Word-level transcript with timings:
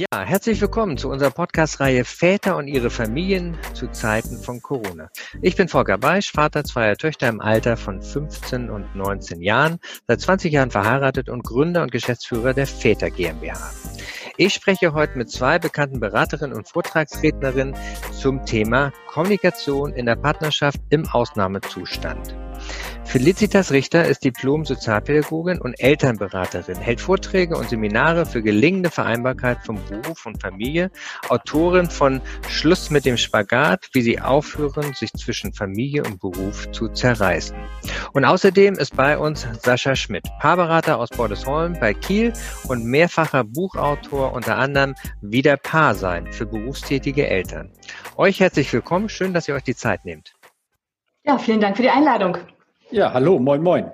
Ja, 0.00 0.22
herzlich 0.22 0.58
willkommen 0.62 0.96
zu 0.96 1.10
unserer 1.10 1.30
Podcast-Reihe 1.30 2.06
Väter 2.06 2.56
und 2.56 2.68
ihre 2.68 2.88
Familien 2.88 3.58
zu 3.74 3.86
Zeiten 3.88 4.38
von 4.38 4.62
Corona. 4.62 5.10
Ich 5.42 5.56
bin 5.56 5.68
Volker 5.68 5.98
Beisch, 5.98 6.32
Vater 6.32 6.64
zweier 6.64 6.96
Töchter 6.96 7.28
im 7.28 7.42
Alter 7.42 7.76
von 7.76 8.00
15 8.00 8.70
und 8.70 8.96
19 8.96 9.42
Jahren, 9.42 9.78
seit 10.08 10.22
20 10.22 10.54
Jahren 10.54 10.70
verheiratet 10.70 11.28
und 11.28 11.44
Gründer 11.44 11.82
und 11.82 11.92
Geschäftsführer 11.92 12.54
der 12.54 12.66
Väter 12.66 13.10
GmbH. 13.10 13.60
Ich 14.38 14.54
spreche 14.54 14.94
heute 14.94 15.18
mit 15.18 15.30
zwei 15.30 15.58
bekannten 15.58 16.00
Beraterinnen 16.00 16.56
und 16.56 16.66
Vortragsrednerinnen 16.66 17.76
zum 18.10 18.46
Thema 18.46 18.94
Kommunikation 19.06 19.92
in 19.92 20.06
der 20.06 20.16
Partnerschaft 20.16 20.80
im 20.88 21.06
Ausnahmezustand. 21.10 22.34
Felicitas 23.10 23.72
Richter 23.72 24.04
ist 24.06 24.22
Diplom-Sozialpädagogin 24.22 25.60
und 25.60 25.74
Elternberaterin, 25.80 26.76
hält 26.76 27.00
Vorträge 27.00 27.56
und 27.56 27.68
Seminare 27.68 28.24
für 28.24 28.40
gelingende 28.40 28.88
Vereinbarkeit 28.88 29.58
von 29.66 29.80
Beruf 29.88 30.26
und 30.26 30.40
Familie, 30.40 30.92
Autorin 31.28 31.90
von 31.90 32.20
Schluss 32.48 32.88
mit 32.88 33.04
dem 33.04 33.16
Spagat, 33.16 33.88
wie 33.94 34.02
sie 34.02 34.20
aufhören, 34.20 34.94
sich 34.94 35.12
zwischen 35.14 35.52
Familie 35.52 36.04
und 36.04 36.20
Beruf 36.20 36.70
zu 36.70 36.86
zerreißen. 36.86 37.56
Und 38.12 38.24
außerdem 38.24 38.74
ist 38.74 38.94
bei 38.94 39.18
uns 39.18 39.44
Sascha 39.60 39.96
Schmidt, 39.96 40.28
Paarberater 40.38 40.96
aus 40.96 41.08
Bordesholm 41.08 41.76
bei 41.80 41.94
Kiel 41.94 42.32
und 42.68 42.84
mehrfacher 42.84 43.42
Buchautor 43.42 44.32
unter 44.34 44.56
anderem 44.56 44.94
Wieder 45.20 45.56
Paar 45.56 45.96
sein 45.96 46.32
für 46.32 46.46
berufstätige 46.46 47.26
Eltern. 47.26 47.72
Euch 48.16 48.38
herzlich 48.38 48.72
willkommen, 48.72 49.08
schön, 49.08 49.34
dass 49.34 49.48
ihr 49.48 49.56
euch 49.56 49.64
die 49.64 49.74
Zeit 49.74 50.04
nehmt. 50.04 50.32
Ja, 51.24 51.38
vielen 51.38 51.60
Dank 51.60 51.76
für 51.76 51.82
die 51.82 51.90
Einladung. 51.90 52.38
Ja, 52.92 53.12
hallo, 53.12 53.38
moin, 53.38 53.62
moin. 53.62 53.92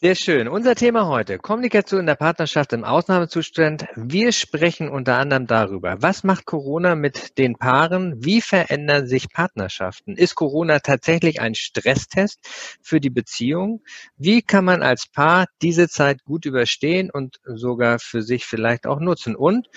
Sehr 0.00 0.14
schön. 0.14 0.48
Unser 0.48 0.74
Thema 0.74 1.08
heute, 1.08 1.36
Kommunikation 1.36 2.00
in 2.00 2.06
der 2.06 2.14
Partnerschaft 2.14 2.72
im 2.72 2.84
Ausnahmezustand. 2.84 3.86
Wir 3.96 4.32
sprechen 4.32 4.88
unter 4.88 5.16
anderem 5.18 5.46
darüber, 5.46 6.00
was 6.00 6.24
macht 6.24 6.46
Corona 6.46 6.94
mit 6.94 7.36
den 7.36 7.56
Paaren? 7.56 8.24
Wie 8.24 8.40
verändern 8.40 9.06
sich 9.06 9.28
Partnerschaften? 9.30 10.16
Ist 10.16 10.36
Corona 10.36 10.78
tatsächlich 10.78 11.42
ein 11.42 11.54
Stresstest 11.54 12.40
für 12.82 12.98
die 12.98 13.10
Beziehung? 13.10 13.82
Wie 14.16 14.40
kann 14.40 14.64
man 14.64 14.82
als 14.82 15.06
Paar 15.06 15.44
diese 15.60 15.86
Zeit 15.88 16.24
gut 16.24 16.46
überstehen 16.46 17.10
und 17.10 17.40
sogar 17.44 17.98
für 17.98 18.22
sich 18.22 18.46
vielleicht 18.46 18.86
auch 18.86 19.00
nutzen? 19.00 19.36
Und 19.36 19.68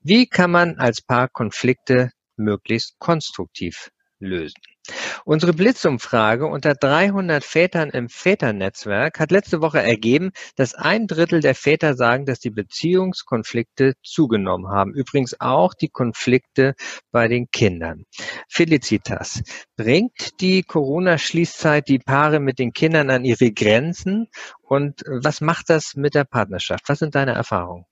wie 0.00 0.28
kann 0.28 0.52
man 0.52 0.78
als 0.78 1.02
Paar 1.02 1.28
Konflikte 1.28 2.12
möglichst 2.36 3.00
konstruktiv 3.00 3.90
lösen? 4.20 4.60
Unsere 5.24 5.52
Blitzumfrage 5.52 6.46
unter 6.46 6.74
300 6.74 7.44
Vätern 7.44 7.90
im 7.90 8.08
Väternetzwerk 8.08 9.20
hat 9.20 9.30
letzte 9.30 9.60
Woche 9.60 9.82
ergeben, 9.82 10.30
dass 10.56 10.74
ein 10.74 11.06
Drittel 11.06 11.40
der 11.40 11.54
Väter 11.54 11.94
sagen, 11.94 12.24
dass 12.24 12.40
die 12.40 12.50
Beziehungskonflikte 12.50 13.94
zugenommen 14.02 14.68
haben. 14.68 14.94
Übrigens 14.94 15.40
auch 15.40 15.74
die 15.74 15.88
Konflikte 15.88 16.74
bei 17.10 17.28
den 17.28 17.50
Kindern. 17.50 18.04
Felicitas, 18.48 19.42
bringt 19.76 20.40
die 20.40 20.62
Corona-Schließzeit 20.62 21.88
die 21.88 21.98
Paare 21.98 22.40
mit 22.40 22.58
den 22.58 22.72
Kindern 22.72 23.10
an 23.10 23.24
ihre 23.24 23.52
Grenzen? 23.52 24.28
Und 24.62 25.02
was 25.06 25.40
macht 25.40 25.70
das 25.70 25.94
mit 25.94 26.14
der 26.14 26.24
Partnerschaft? 26.24 26.88
Was 26.88 27.00
sind 27.00 27.14
deine 27.14 27.32
Erfahrungen? 27.32 27.84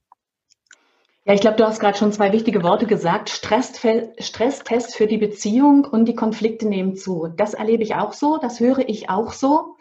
Ja, 1.29 1.35
ich 1.35 1.41
glaube, 1.41 1.57
du 1.57 1.67
hast 1.67 1.81
gerade 1.81 1.99
schon 1.99 2.13
zwei 2.13 2.33
wichtige 2.33 2.63
Worte 2.63 2.87
gesagt. 2.87 3.31
Stresstest 3.31 4.95
für 4.95 5.09
die 5.09 5.19
Beziehung 5.19 5.85
und 5.85 6.05
die 6.05 6.15
Konflikte 6.15 6.69
nehmen 6.69 6.95
zu. 6.95 7.27
Das 7.37 7.53
erlebe 7.53 7.83
ich 7.83 7.97
auch 7.97 8.13
so, 8.13 8.39
das 8.39 8.61
höre 8.61 8.89
ich 8.89 9.11
auch 9.11 9.33
so. 9.33 9.75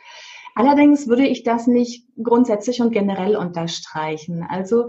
Allerdings 0.55 1.07
würde 1.07 1.27
ich 1.27 1.43
das 1.43 1.67
nicht 1.67 2.07
grundsätzlich 2.19 2.81
und 2.81 2.91
generell 2.91 3.35
unterstreichen. 3.35 4.43
Also 4.49 4.87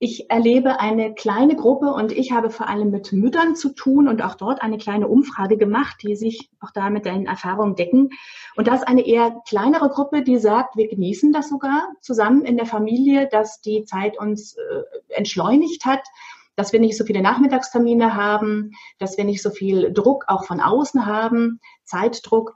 ich 0.00 0.30
erlebe 0.30 0.78
eine 0.78 1.12
kleine 1.14 1.56
Gruppe 1.56 1.92
und 1.92 2.12
ich 2.12 2.30
habe 2.30 2.50
vor 2.50 2.68
allem 2.68 2.90
mit 2.90 3.12
Müttern 3.12 3.56
zu 3.56 3.70
tun 3.70 4.06
und 4.06 4.22
auch 4.22 4.36
dort 4.36 4.62
eine 4.62 4.78
kleine 4.78 5.08
Umfrage 5.08 5.56
gemacht, 5.56 5.96
die 6.02 6.14
sich 6.14 6.50
auch 6.60 6.70
da 6.70 6.88
mit 6.88 7.04
deinen 7.04 7.26
Erfahrungen 7.26 7.74
decken. 7.74 8.10
Und 8.54 8.68
da 8.68 8.74
ist 8.74 8.86
eine 8.86 9.04
eher 9.04 9.42
kleinere 9.48 9.88
Gruppe, 9.88 10.22
die 10.22 10.38
sagt, 10.38 10.76
wir 10.76 10.88
genießen 10.88 11.32
das 11.32 11.48
sogar 11.48 11.88
zusammen 12.00 12.44
in 12.44 12.56
der 12.56 12.66
Familie, 12.66 13.28
dass 13.28 13.60
die 13.60 13.84
Zeit 13.84 14.18
uns 14.18 14.54
äh, 14.54 14.82
entschleunigt 15.08 15.84
hat, 15.84 16.02
dass 16.54 16.72
wir 16.72 16.80
nicht 16.80 16.96
so 16.96 17.04
viele 17.04 17.22
Nachmittagstermine 17.22 18.14
haben, 18.14 18.72
dass 18.98 19.16
wir 19.16 19.24
nicht 19.24 19.42
so 19.42 19.50
viel 19.50 19.92
Druck 19.92 20.24
auch 20.28 20.44
von 20.44 20.60
außen 20.60 21.06
haben, 21.06 21.60
Zeitdruck. 21.84 22.54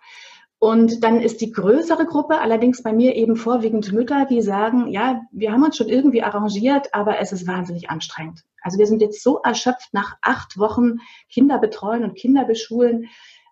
Und 0.62 1.02
dann 1.02 1.20
ist 1.20 1.40
die 1.40 1.50
größere 1.50 2.06
Gruppe 2.06 2.38
allerdings 2.38 2.84
bei 2.84 2.92
mir 2.92 3.16
eben 3.16 3.34
vorwiegend 3.34 3.92
Mütter, 3.92 4.26
die 4.26 4.42
sagen, 4.42 4.86
ja, 4.86 5.22
wir 5.32 5.50
haben 5.50 5.64
uns 5.64 5.76
schon 5.76 5.88
irgendwie 5.88 6.22
arrangiert, 6.22 6.94
aber 6.94 7.18
es 7.18 7.32
ist 7.32 7.48
wahnsinnig 7.48 7.90
anstrengend. 7.90 8.44
Also 8.62 8.78
wir 8.78 8.86
sind 8.86 9.02
jetzt 9.02 9.24
so 9.24 9.40
erschöpft 9.42 9.92
nach 9.92 10.18
acht 10.22 10.56
Wochen 10.60 10.98
Kinder 11.28 11.58
betreuen 11.58 12.04
und 12.04 12.16
Kinder 12.16 12.44
beschulen. 12.44 13.08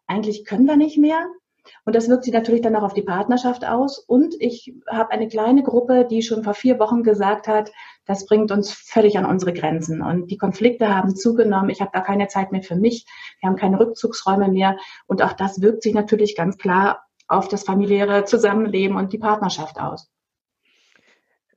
Eigentlich 0.07 0.45
können 0.45 0.67
wir 0.67 0.77
nicht 0.77 0.99
mehr. 0.99 1.27
Und 1.85 1.97
das 1.97 2.09
wirkt 2.09 2.23
sich 2.23 2.33
natürlich 2.33 2.63
dann 2.63 2.77
auch 2.77 2.85
auf 2.85 2.95
die 2.95 3.03
Partnerschaft 3.03 3.65
aus. 3.65 3.99
Und 3.99 4.37
ich 4.39 4.73
habe 4.89 5.11
eine 5.11 5.27
kleine 5.27 5.65
Gruppe, 5.65 6.07
die 6.09 6.23
schon 6.23 6.45
vor 6.45 6.55
vier 6.55 6.79
Wochen 6.79 7.03
gesagt 7.03 7.49
hat, 7.49 7.73
das 8.11 8.27
bringt 8.27 8.51
uns 8.51 8.73
völlig 8.73 9.17
an 9.19 9.25
unsere 9.25 9.53
Grenzen. 9.53 10.03
Und 10.03 10.33
die 10.33 10.37
Konflikte 10.37 10.93
haben 10.97 11.15
zugenommen. 11.15 11.71
Ich 11.71 11.81
habe 11.81 11.93
da 11.95 12.01
keine 12.01 12.27
Zeit 12.27 12.51
mehr 12.51 12.65
für 12.65 12.75
mich. 12.75 13.07
Wir 13.39 13.49
haben 13.49 13.55
keine 13.55 13.79
Rückzugsräume 13.79 14.49
mehr. 14.49 14.77
Und 15.07 15.23
auch 15.23 15.33
das 15.33 15.63
wirkt 15.63 15.85
sich 15.85 15.95
natürlich 15.95 16.35
ganz 16.35 16.59
klar 16.59 17.07
auf 17.29 17.47
das 17.47 17.63
familiäre 17.63 18.25
Zusammenleben 18.25 18.97
und 18.97 19.13
die 19.13 19.19
Partnerschaft 19.19 19.79
aus. 19.79 20.11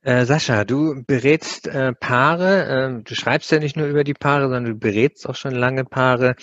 Äh, 0.04 0.26
Sascha, 0.26 0.66
du 0.66 1.02
berätst 1.06 1.66
äh, 1.66 1.94
Paare, 1.94 2.98
äh, 2.98 3.02
du 3.02 3.14
schreibst 3.14 3.50
ja 3.50 3.58
nicht 3.58 3.74
nur 3.74 3.86
über 3.86 4.04
die 4.04 4.12
Paare, 4.12 4.42
sondern 4.42 4.64
du 4.66 4.74
berätst 4.74 5.26
auch 5.26 5.34
schon 5.34 5.54
lange 5.54 5.86
Paare 5.86 6.36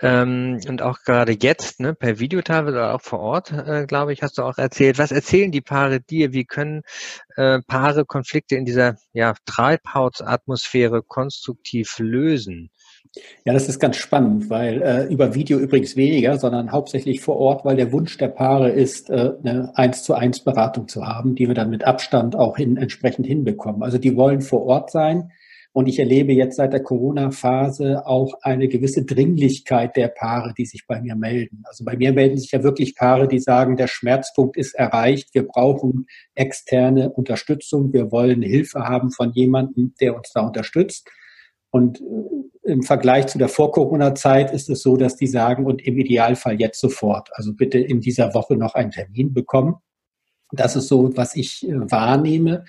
ähm, 0.00 0.60
und 0.68 0.82
auch 0.82 1.00
gerade 1.02 1.32
jetzt, 1.32 1.80
ne, 1.80 1.94
per 1.94 2.20
Video 2.20 2.42
teilweise 2.42 2.76
oder 2.76 2.94
auch 2.94 3.02
vor 3.02 3.18
Ort, 3.18 3.50
äh, 3.50 3.86
glaube 3.86 4.12
ich, 4.12 4.22
hast 4.22 4.38
du 4.38 4.42
auch 4.42 4.56
erzählt. 4.56 4.98
Was 4.98 5.10
erzählen 5.10 5.50
die 5.50 5.60
Paare 5.60 6.00
dir? 6.00 6.32
Wie 6.32 6.44
können 6.44 6.82
äh, 7.34 7.60
Paare 7.66 8.04
Konflikte 8.04 8.54
in 8.54 8.64
dieser 8.64 8.94
ja, 9.12 9.34
Treibhausatmosphäre 9.46 11.02
konstruktiv 11.02 11.98
lösen? 11.98 12.70
Ja, 13.44 13.52
das 13.52 13.68
ist 13.68 13.78
ganz 13.78 13.96
spannend, 13.96 14.50
weil 14.50 14.82
äh, 14.82 15.04
über 15.12 15.34
Video 15.34 15.58
übrigens 15.58 15.96
weniger, 15.96 16.38
sondern 16.38 16.72
hauptsächlich 16.72 17.20
vor 17.20 17.36
Ort, 17.36 17.64
weil 17.64 17.76
der 17.76 17.92
Wunsch 17.92 18.16
der 18.18 18.28
Paare 18.28 18.70
ist, 18.70 19.10
äh, 19.10 19.32
eine 19.42 19.72
eins 19.76 20.02
zu 20.04 20.14
eins 20.14 20.40
Beratung 20.40 20.88
zu 20.88 21.06
haben, 21.06 21.34
die 21.34 21.48
wir 21.48 21.54
dann 21.54 21.70
mit 21.70 21.84
Abstand 21.84 22.36
auch 22.36 22.56
hin, 22.56 22.76
entsprechend 22.76 23.26
hinbekommen. 23.26 23.82
Also 23.82 23.98
die 23.98 24.16
wollen 24.16 24.40
vor 24.40 24.64
Ort 24.66 24.90
sein. 24.90 25.30
Und 25.72 25.86
ich 25.86 25.98
erlebe 25.98 26.32
jetzt 26.32 26.56
seit 26.56 26.72
der 26.72 26.82
Corona-Phase 26.82 28.06
auch 28.06 28.34
eine 28.42 28.68
gewisse 28.68 29.04
Dringlichkeit 29.04 29.96
der 29.96 30.08
Paare, 30.08 30.54
die 30.56 30.64
sich 30.64 30.86
bei 30.86 31.00
mir 31.00 31.14
melden. 31.14 31.62
Also 31.64 31.84
bei 31.84 31.96
mir 31.96 32.12
melden 32.12 32.38
sich 32.38 32.50
ja 32.50 32.62
wirklich 32.62 32.96
Paare, 32.96 33.28
die 33.28 33.38
sagen, 33.38 33.76
der 33.76 33.86
Schmerzpunkt 33.86 34.56
ist 34.56 34.74
erreicht, 34.74 35.34
wir 35.34 35.46
brauchen 35.46 36.06
externe 36.34 37.10
Unterstützung, 37.10 37.92
wir 37.92 38.10
wollen 38.10 38.42
Hilfe 38.42 38.80
haben 38.80 39.12
von 39.12 39.30
jemandem, 39.32 39.94
der 40.00 40.16
uns 40.16 40.32
da 40.32 40.40
unterstützt. 40.40 41.08
Und 41.70 42.00
äh, 42.00 42.04
im 42.68 42.82
Vergleich 42.82 43.26
zu 43.26 43.38
der 43.38 43.48
Vor-Corona-Zeit 43.48 44.52
ist 44.52 44.68
es 44.68 44.82
so, 44.82 44.96
dass 44.96 45.16
die 45.16 45.26
sagen, 45.26 45.66
und 45.66 45.82
im 45.82 45.98
Idealfall 45.98 46.60
jetzt 46.60 46.80
sofort, 46.80 47.30
also 47.32 47.54
bitte 47.54 47.78
in 47.78 48.00
dieser 48.00 48.34
Woche 48.34 48.56
noch 48.56 48.74
einen 48.74 48.90
Termin 48.90 49.32
bekommen. 49.32 49.76
Das 50.52 50.76
ist 50.76 50.88
so, 50.88 51.16
was 51.16 51.34
ich 51.34 51.68
äh, 51.68 51.90
wahrnehme. 51.90 52.64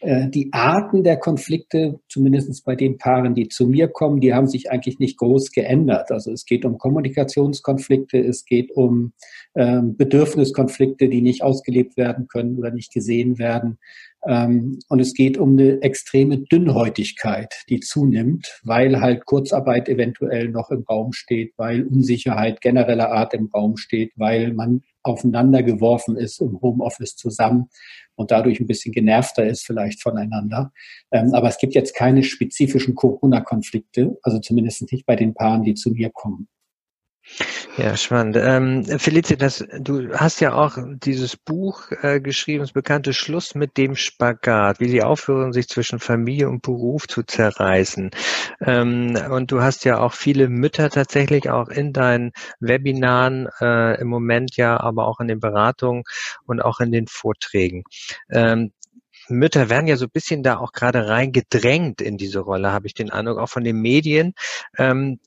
Äh, 0.00 0.28
die 0.28 0.52
Arten 0.52 1.02
der 1.02 1.16
Konflikte, 1.16 2.00
zumindest 2.08 2.64
bei 2.64 2.76
den 2.76 2.98
Paaren, 2.98 3.34
die 3.34 3.48
zu 3.48 3.66
mir 3.66 3.88
kommen, 3.88 4.20
die 4.20 4.32
haben 4.32 4.46
sich 4.46 4.70
eigentlich 4.70 4.98
nicht 4.98 5.18
groß 5.18 5.50
geändert. 5.50 6.10
Also 6.10 6.30
es 6.32 6.44
geht 6.44 6.64
um 6.64 6.78
Kommunikationskonflikte, 6.78 8.18
es 8.18 8.44
geht 8.44 8.70
um 8.70 9.12
ähm, 9.54 9.96
Bedürfniskonflikte, 9.96 11.08
die 11.08 11.20
nicht 11.20 11.42
ausgelebt 11.42 11.96
werden 11.96 12.28
können 12.28 12.58
oder 12.58 12.70
nicht 12.70 12.92
gesehen 12.92 13.38
werden. 13.38 13.78
Ähm, 14.26 14.78
und 14.88 15.00
es 15.00 15.14
geht 15.14 15.38
um 15.38 15.52
eine 15.52 15.82
extreme 15.82 16.38
Dünnhäutigkeit, 16.38 17.54
die 17.68 17.80
zunimmt, 17.80 18.60
weil 18.64 19.00
halt 19.00 19.26
Kurzarbeit 19.26 19.88
eventuell 19.88 20.48
noch 20.48 20.70
im 20.70 20.82
Raum 20.82 21.12
steht, 21.12 21.54
weil 21.56 21.84
Unsicherheit 21.84 22.60
genereller 22.60 23.10
Art 23.10 23.34
im 23.34 23.46
Raum 23.46 23.76
steht, 23.76 24.12
weil 24.16 24.52
man 24.52 24.82
aufeinander 25.08 25.62
geworfen 25.62 26.16
ist 26.16 26.40
im 26.40 26.60
Homeoffice 26.60 27.16
zusammen 27.16 27.68
und 28.14 28.30
dadurch 28.30 28.60
ein 28.60 28.66
bisschen 28.66 28.92
genervter 28.92 29.46
ist 29.46 29.64
vielleicht 29.64 30.02
voneinander. 30.02 30.72
Ähm, 31.12 31.34
aber 31.34 31.48
es 31.48 31.58
gibt 31.58 31.74
jetzt 31.74 31.94
keine 31.94 32.22
spezifischen 32.22 32.94
Corona-Konflikte, 32.94 34.18
also 34.22 34.38
zumindest 34.38 34.90
nicht 34.92 35.06
bei 35.06 35.16
den 35.16 35.34
Paaren, 35.34 35.62
die 35.62 35.74
zu 35.74 35.90
mir 35.90 36.10
kommen. 36.10 36.48
Ja, 37.76 37.96
spannend. 37.96 38.36
Ähm, 38.36 38.84
Felicitas, 38.84 39.64
du 39.78 40.12
hast 40.12 40.40
ja 40.40 40.54
auch 40.54 40.78
dieses 41.04 41.36
Buch 41.36 41.90
äh, 42.02 42.20
geschrieben, 42.20 42.60
das 42.60 42.72
bekannte 42.72 43.12
Schluss 43.12 43.54
mit 43.54 43.76
dem 43.76 43.94
Spagat, 43.94 44.80
wie 44.80 44.88
sie 44.88 45.02
aufhören, 45.02 45.52
sich 45.52 45.68
zwischen 45.68 46.00
Familie 46.00 46.48
und 46.48 46.62
Beruf 46.62 47.06
zu 47.06 47.22
zerreißen. 47.22 48.10
Ähm, 48.60 49.16
und 49.30 49.52
du 49.52 49.62
hast 49.62 49.84
ja 49.84 50.00
auch 50.00 50.14
viele 50.14 50.48
Mütter 50.48 50.90
tatsächlich 50.90 51.50
auch 51.50 51.68
in 51.68 51.92
deinen 51.92 52.32
Webinaren 52.58 53.48
äh, 53.60 54.00
im 54.00 54.08
Moment 54.08 54.56
ja, 54.56 54.80
aber 54.80 55.06
auch 55.06 55.20
in 55.20 55.28
den 55.28 55.38
Beratungen 55.38 56.02
und 56.46 56.60
auch 56.60 56.80
in 56.80 56.90
den 56.90 57.06
Vorträgen. 57.06 57.84
Ähm, 58.30 58.72
Mütter 59.28 59.68
werden 59.68 59.86
ja 59.86 59.96
so 59.96 60.06
ein 60.06 60.10
bisschen 60.10 60.42
da 60.42 60.58
auch 60.58 60.72
gerade 60.72 61.08
reingedrängt 61.08 62.00
in 62.00 62.16
diese 62.16 62.40
Rolle, 62.40 62.72
habe 62.72 62.86
ich 62.86 62.94
den 62.94 63.10
Eindruck, 63.10 63.38
auch 63.38 63.48
von 63.48 63.62
den 63.62 63.80
Medien. 63.80 64.34
Ähm, 64.78 65.20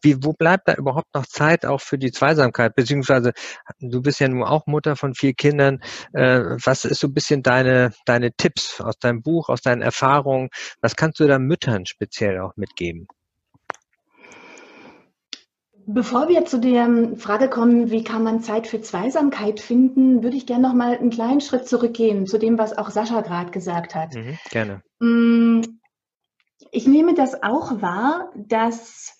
wie, 0.00 0.22
wo 0.22 0.32
bleibt 0.32 0.68
da 0.68 0.74
überhaupt 0.74 1.14
noch 1.14 1.26
Zeit 1.26 1.66
auch 1.66 1.80
für 1.80 1.98
die 1.98 2.12
Zweisamkeit? 2.12 2.74
Beziehungsweise 2.74 3.32
du 3.80 4.02
bist 4.02 4.20
ja 4.20 4.28
nun 4.28 4.44
auch 4.44 4.66
Mutter 4.66 4.96
von 4.96 5.14
vier 5.14 5.34
Kindern. 5.34 5.80
Äh, 6.12 6.40
was 6.64 6.84
ist 6.84 7.00
so 7.00 7.08
ein 7.08 7.14
bisschen 7.14 7.42
deine, 7.42 7.92
deine 8.06 8.32
Tipps 8.32 8.80
aus 8.80 8.98
deinem 8.98 9.22
Buch, 9.22 9.48
aus 9.48 9.62
deinen 9.62 9.82
Erfahrungen? 9.82 10.50
Was 10.80 10.96
kannst 10.96 11.20
du 11.20 11.26
da 11.26 11.38
Müttern 11.38 11.86
speziell 11.86 12.40
auch 12.40 12.56
mitgeben? 12.56 13.06
Bevor 15.86 16.28
wir 16.28 16.44
zu 16.44 16.60
der 16.60 17.16
Frage 17.16 17.48
kommen, 17.48 17.90
wie 17.90 18.04
kann 18.04 18.22
man 18.22 18.40
Zeit 18.40 18.68
für 18.68 18.80
Zweisamkeit 18.80 19.58
finden, 19.58 20.22
würde 20.22 20.36
ich 20.36 20.46
gerne 20.46 20.62
noch 20.62 20.74
mal 20.74 20.96
einen 20.96 21.10
kleinen 21.10 21.40
Schritt 21.40 21.66
zurückgehen 21.66 22.26
zu 22.26 22.38
dem, 22.38 22.56
was 22.56 22.76
auch 22.78 22.90
Sascha 22.90 23.20
gerade 23.22 23.50
gesagt 23.50 23.96
hat. 23.96 24.14
Mhm, 24.14 24.38
gerne. 24.50 24.82
Mm, 25.00 25.62
ich 26.70 26.86
nehme 26.86 27.14
das 27.14 27.42
auch 27.42 27.82
wahr, 27.82 28.30
dass 28.36 29.18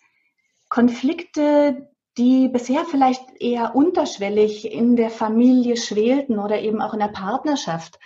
Konflikte, 0.73 1.87
die 2.17 2.49
bisher 2.49 2.87
vielleicht 2.87 3.23
eher 3.39 3.77
unterschwellig 3.77 4.73
in 4.73 4.97
der 4.97 5.11
Familie 5.11 5.77
schwelten 5.77 6.39
oder 6.39 6.63
eben 6.63 6.81
auch 6.81 6.95
in 6.95 7.01
der 7.01 7.09
Partnerschaft, 7.09 7.99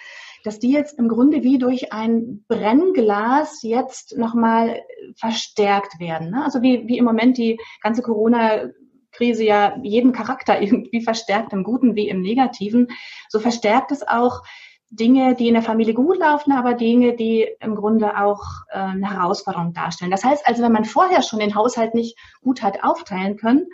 dass 0.42 0.58
die 0.58 0.72
jetzt 0.72 0.98
im 0.98 1.06
Grunde 1.06 1.44
wie 1.44 1.58
durch 1.58 1.92
ein 1.92 2.44
Brennglas 2.48 3.62
jetzt 3.62 4.18
nochmal 4.18 4.82
verstärkt 5.14 6.00
werden. 6.00 6.30
Ne? 6.30 6.44
Also 6.44 6.60
wie, 6.60 6.88
wie 6.88 6.98
im 6.98 7.04
Moment 7.04 7.38
die 7.38 7.56
ganze 7.82 8.02
Corona-Krise 8.02 9.44
ja 9.44 9.78
jeden 9.84 10.10
Charakter 10.10 10.60
irgendwie 10.60 11.02
verstärkt, 11.02 11.52
im 11.52 11.62
Guten 11.62 11.94
wie 11.94 12.08
im 12.08 12.20
Negativen, 12.20 12.88
so 13.28 13.38
verstärkt 13.38 13.92
es 13.92 14.02
auch 14.02 14.42
Dinge, 14.90 15.34
die 15.34 15.48
in 15.48 15.54
der 15.54 15.62
Familie 15.62 15.94
gut 15.94 16.18
laufen, 16.18 16.52
aber 16.52 16.74
Dinge, 16.74 17.16
die 17.16 17.46
im 17.60 17.74
Grunde 17.74 18.18
auch 18.18 18.42
äh, 18.70 18.78
eine 18.78 19.10
Herausforderung 19.10 19.72
darstellen. 19.72 20.10
Das 20.10 20.24
heißt 20.24 20.46
also, 20.46 20.62
wenn 20.62 20.72
man 20.72 20.84
vorher 20.84 21.22
schon 21.22 21.40
den 21.40 21.54
Haushalt 21.54 21.94
nicht 21.94 22.16
gut 22.42 22.62
hat 22.62 22.84
aufteilen 22.84 23.36
können, 23.36 23.66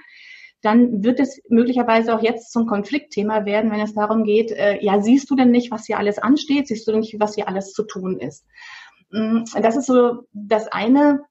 dann 0.62 1.03
wird 1.03 1.20
es 1.20 1.41
möglicherweise 1.49 2.14
auch 2.14 2.23
jetzt 2.23 2.53
zum 2.53 2.67
Konfliktthema 2.67 3.44
werden, 3.44 3.70
wenn 3.70 3.81
es 3.81 3.94
darum 3.94 4.25
geht, 4.25 4.53
äh, 4.53 4.79
ja, 4.81 5.00
siehst 5.00 5.29
du 5.29 5.35
denn 5.35 5.50
nicht, 5.50 5.70
was 5.70 5.87
hier 5.87 5.99
alles 5.99 6.19
ansteht? 6.19 6.69
Siehst 6.69 6.87
du 6.87 6.93
denn 6.93 7.00
nicht, 7.00 7.19
was 7.19 7.35
hier 7.35 7.49
alles 7.49 7.73
zu 7.73 7.82
tun 7.82 8.19
ist? 8.19 8.47
Mm, 9.11 9.43
das 9.61 9.76
ist 9.76 9.87
so 9.87 10.23
das 10.32 10.69
eine, 10.69 11.25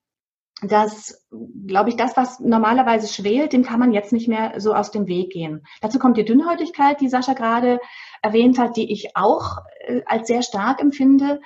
dass, 0.61 1.27
glaube 1.65 1.89
ich, 1.89 1.95
das, 1.95 2.15
was 2.15 2.39
normalerweise 2.39 3.11
schwelt, 3.11 3.51
dem 3.51 3.63
kann 3.63 3.79
man 3.79 3.93
jetzt 3.93 4.13
nicht 4.13 4.27
mehr 4.27 4.53
so 4.59 4.75
aus 4.75 4.91
dem 4.91 5.07
Weg 5.07 5.31
gehen. 5.31 5.65
Dazu 5.81 5.97
kommt 5.97 6.17
die 6.17 6.25
Dünnhäutigkeit, 6.25 7.01
die 7.01 7.09
Sascha 7.09 7.33
gerade 7.33 7.79
erwähnt 8.21 8.59
hat, 8.59 8.77
die 8.77 8.91
ich 8.91 9.15
auch 9.15 9.57
äh, 9.79 10.01
als 10.05 10.27
sehr 10.27 10.43
stark 10.43 10.79
empfinde. 10.79 11.41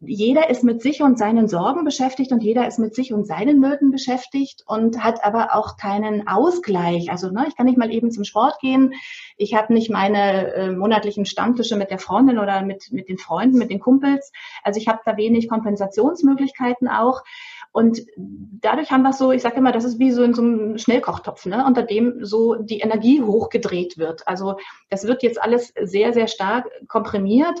Jeder 0.00 0.50
ist 0.50 0.62
mit 0.62 0.82
sich 0.82 1.02
und 1.02 1.18
seinen 1.18 1.48
Sorgen 1.48 1.84
beschäftigt 1.84 2.30
und 2.30 2.42
jeder 2.42 2.66
ist 2.66 2.78
mit 2.78 2.94
sich 2.94 3.12
und 3.12 3.26
seinen 3.26 3.58
Nöten 3.58 3.90
beschäftigt 3.90 4.62
und 4.66 5.02
hat 5.02 5.24
aber 5.24 5.54
auch 5.54 5.78
keinen 5.78 6.28
Ausgleich. 6.28 7.10
Also 7.10 7.30
ne, 7.30 7.46
ich 7.48 7.56
kann 7.56 7.66
nicht 7.66 7.78
mal 7.78 7.90
eben 7.90 8.10
zum 8.10 8.24
Sport 8.24 8.60
gehen. 8.60 8.92
Ich 9.38 9.54
habe 9.54 9.72
nicht 9.72 9.90
meine 9.90 10.52
äh, 10.52 10.70
monatlichen 10.70 11.24
Stammtische 11.24 11.76
mit 11.76 11.90
der 11.90 11.98
Freundin 11.98 12.38
oder 12.38 12.62
mit, 12.62 12.92
mit 12.92 13.08
den 13.08 13.18
Freunden, 13.18 13.56
mit 13.56 13.70
den 13.70 13.80
Kumpels. 13.80 14.30
Also 14.62 14.78
ich 14.78 14.88
habe 14.88 15.00
da 15.06 15.16
wenig 15.16 15.48
Kompensationsmöglichkeiten 15.48 16.88
auch. 16.88 17.22
Und 17.72 18.02
dadurch 18.16 18.90
haben 18.90 19.02
wir 19.02 19.14
so, 19.14 19.32
ich 19.32 19.42
sage 19.42 19.56
immer, 19.56 19.72
das 19.72 19.84
ist 19.84 19.98
wie 19.98 20.12
so 20.12 20.22
in 20.22 20.34
so 20.34 20.42
einem 20.42 20.78
Schnellkochtopf, 20.78 21.46
ne, 21.46 21.64
unter 21.66 21.82
dem 21.82 22.24
so 22.24 22.54
die 22.54 22.80
Energie 22.80 23.22
hochgedreht 23.22 23.96
wird. 23.96 24.28
Also 24.28 24.56
das 24.90 25.06
wird 25.06 25.22
jetzt 25.22 25.42
alles 25.42 25.72
sehr, 25.80 26.12
sehr 26.12 26.28
stark 26.28 26.70
komprimiert. 26.86 27.58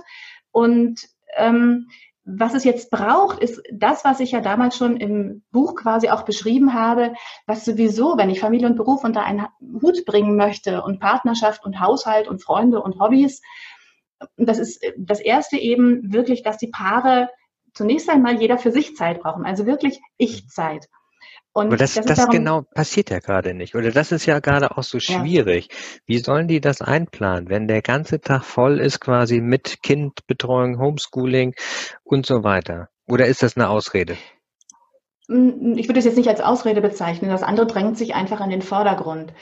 Und 0.50 1.08
ähm, 1.36 1.88
was 2.24 2.54
es 2.54 2.62
jetzt 2.62 2.90
braucht, 2.90 3.40
ist 3.40 3.62
das, 3.72 4.04
was 4.04 4.20
ich 4.20 4.30
ja 4.32 4.40
damals 4.40 4.76
schon 4.76 4.96
im 4.96 5.42
Buch 5.50 5.74
quasi 5.74 6.08
auch 6.10 6.22
beschrieben 6.22 6.72
habe, 6.74 7.14
was 7.46 7.64
sowieso, 7.64 8.16
wenn 8.16 8.30
ich 8.30 8.38
Familie 8.38 8.68
und 8.68 8.76
Beruf 8.76 9.02
unter 9.02 9.24
einen 9.24 9.46
Hut 9.82 10.04
bringen 10.04 10.36
möchte 10.36 10.82
und 10.82 11.00
Partnerschaft 11.00 11.64
und 11.64 11.80
Haushalt 11.80 12.28
und 12.28 12.42
Freunde 12.42 12.80
und 12.80 13.00
Hobbys, 13.00 13.42
das 14.36 14.58
ist 14.58 14.84
das 14.96 15.20
erste 15.20 15.56
eben 15.56 16.12
wirklich, 16.12 16.42
dass 16.42 16.58
die 16.58 16.68
Paare 16.68 17.28
zunächst 17.74 18.08
einmal 18.08 18.40
jeder 18.40 18.58
für 18.58 18.70
sich 18.70 18.96
Zeit 18.96 19.20
brauchen, 19.22 19.44
also 19.44 19.66
wirklich 19.66 20.00
Ich-Zeit. 20.16 20.88
Und 21.54 21.66
Aber 21.66 21.76
das, 21.76 21.94
das, 21.94 22.06
das 22.06 22.18
darum, 22.18 22.32
genau 22.32 22.62
passiert 22.62 23.10
ja 23.10 23.18
gerade 23.18 23.52
nicht. 23.52 23.74
Oder 23.74 23.90
das 23.90 24.10
ist 24.10 24.24
ja 24.24 24.40
gerade 24.40 24.76
auch 24.76 24.82
so 24.82 25.00
schwierig. 25.00 25.68
Ja. 25.70 25.76
Wie 26.06 26.18
sollen 26.18 26.48
die 26.48 26.62
das 26.62 26.80
einplanen, 26.80 27.50
wenn 27.50 27.68
der 27.68 27.82
ganze 27.82 28.20
Tag 28.20 28.44
voll 28.44 28.80
ist 28.80 29.00
quasi 29.00 29.40
mit 29.42 29.82
Kindbetreuung, 29.82 30.78
Homeschooling 30.78 31.54
und 32.04 32.24
so 32.24 32.42
weiter? 32.42 32.88
Oder 33.06 33.26
ist 33.26 33.42
das 33.42 33.56
eine 33.56 33.68
Ausrede? 33.68 34.16
Hm, 35.28 35.76
ich 35.76 35.88
würde 35.88 35.98
es 35.98 36.06
jetzt 36.06 36.16
nicht 36.16 36.28
als 36.28 36.40
Ausrede 36.40 36.80
bezeichnen. 36.80 37.30
Das 37.30 37.42
andere 37.42 37.66
drängt 37.66 37.98
sich 37.98 38.14
einfach 38.14 38.40
in 38.40 38.50
den 38.50 38.62
Vordergrund. 38.62 39.34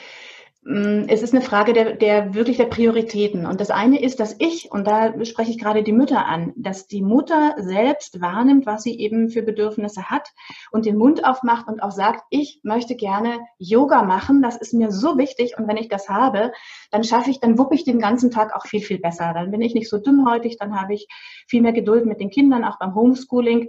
Mm, 0.63 1.05
es 1.07 1.23
ist 1.23 1.33
eine 1.33 1.41
Frage 1.41 1.73
der, 1.73 1.95
der 1.95 2.35
wirklich 2.35 2.57
der 2.57 2.65
Prioritäten. 2.65 3.47
Und 3.47 3.59
das 3.59 3.71
eine 3.71 3.99
ist, 3.99 4.19
dass 4.19 4.35
ich, 4.37 4.71
und 4.71 4.85
da 4.85 5.25
spreche 5.25 5.49
ich 5.49 5.57
gerade 5.57 5.81
die 5.81 5.91
Mütter 5.91 6.27
an, 6.27 6.53
dass 6.55 6.85
die 6.85 7.01
Mutter 7.01 7.55
selbst 7.57 8.21
wahrnimmt, 8.21 8.67
was 8.67 8.83
sie 8.83 8.99
eben 8.99 9.29
für 9.29 9.41
Bedürfnisse 9.41 10.11
hat 10.11 10.29
und 10.71 10.85
den 10.85 10.97
Mund 10.97 11.25
aufmacht 11.25 11.67
und 11.67 11.81
auch 11.81 11.91
sagt, 11.91 12.23
ich 12.29 12.59
möchte 12.61 12.95
gerne 12.95 13.39
Yoga 13.57 14.03
machen. 14.03 14.43
Das 14.43 14.55
ist 14.55 14.73
mir 14.73 14.91
so 14.91 15.17
wichtig. 15.17 15.57
Und 15.57 15.67
wenn 15.67 15.77
ich 15.77 15.89
das 15.89 16.09
habe, 16.09 16.51
dann 16.91 17.03
schaffe 17.03 17.31
ich, 17.31 17.39
dann 17.39 17.57
wuppe 17.57 17.73
ich 17.73 17.83
den 17.83 17.99
ganzen 17.99 18.29
Tag 18.29 18.55
auch 18.55 18.67
viel, 18.67 18.81
viel 18.81 18.99
besser. 18.99 19.33
Dann 19.33 19.49
bin 19.49 19.61
ich 19.61 19.73
nicht 19.73 19.89
so 19.89 19.97
dünnhäutig, 19.97 20.57
dann 20.59 20.79
habe 20.79 20.93
ich 20.93 21.07
viel 21.47 21.61
mehr 21.63 21.73
Geduld 21.73 22.05
mit 22.05 22.19
den 22.19 22.29
Kindern, 22.29 22.63
auch 22.65 22.77
beim 22.77 22.93
Homeschooling. 22.93 23.67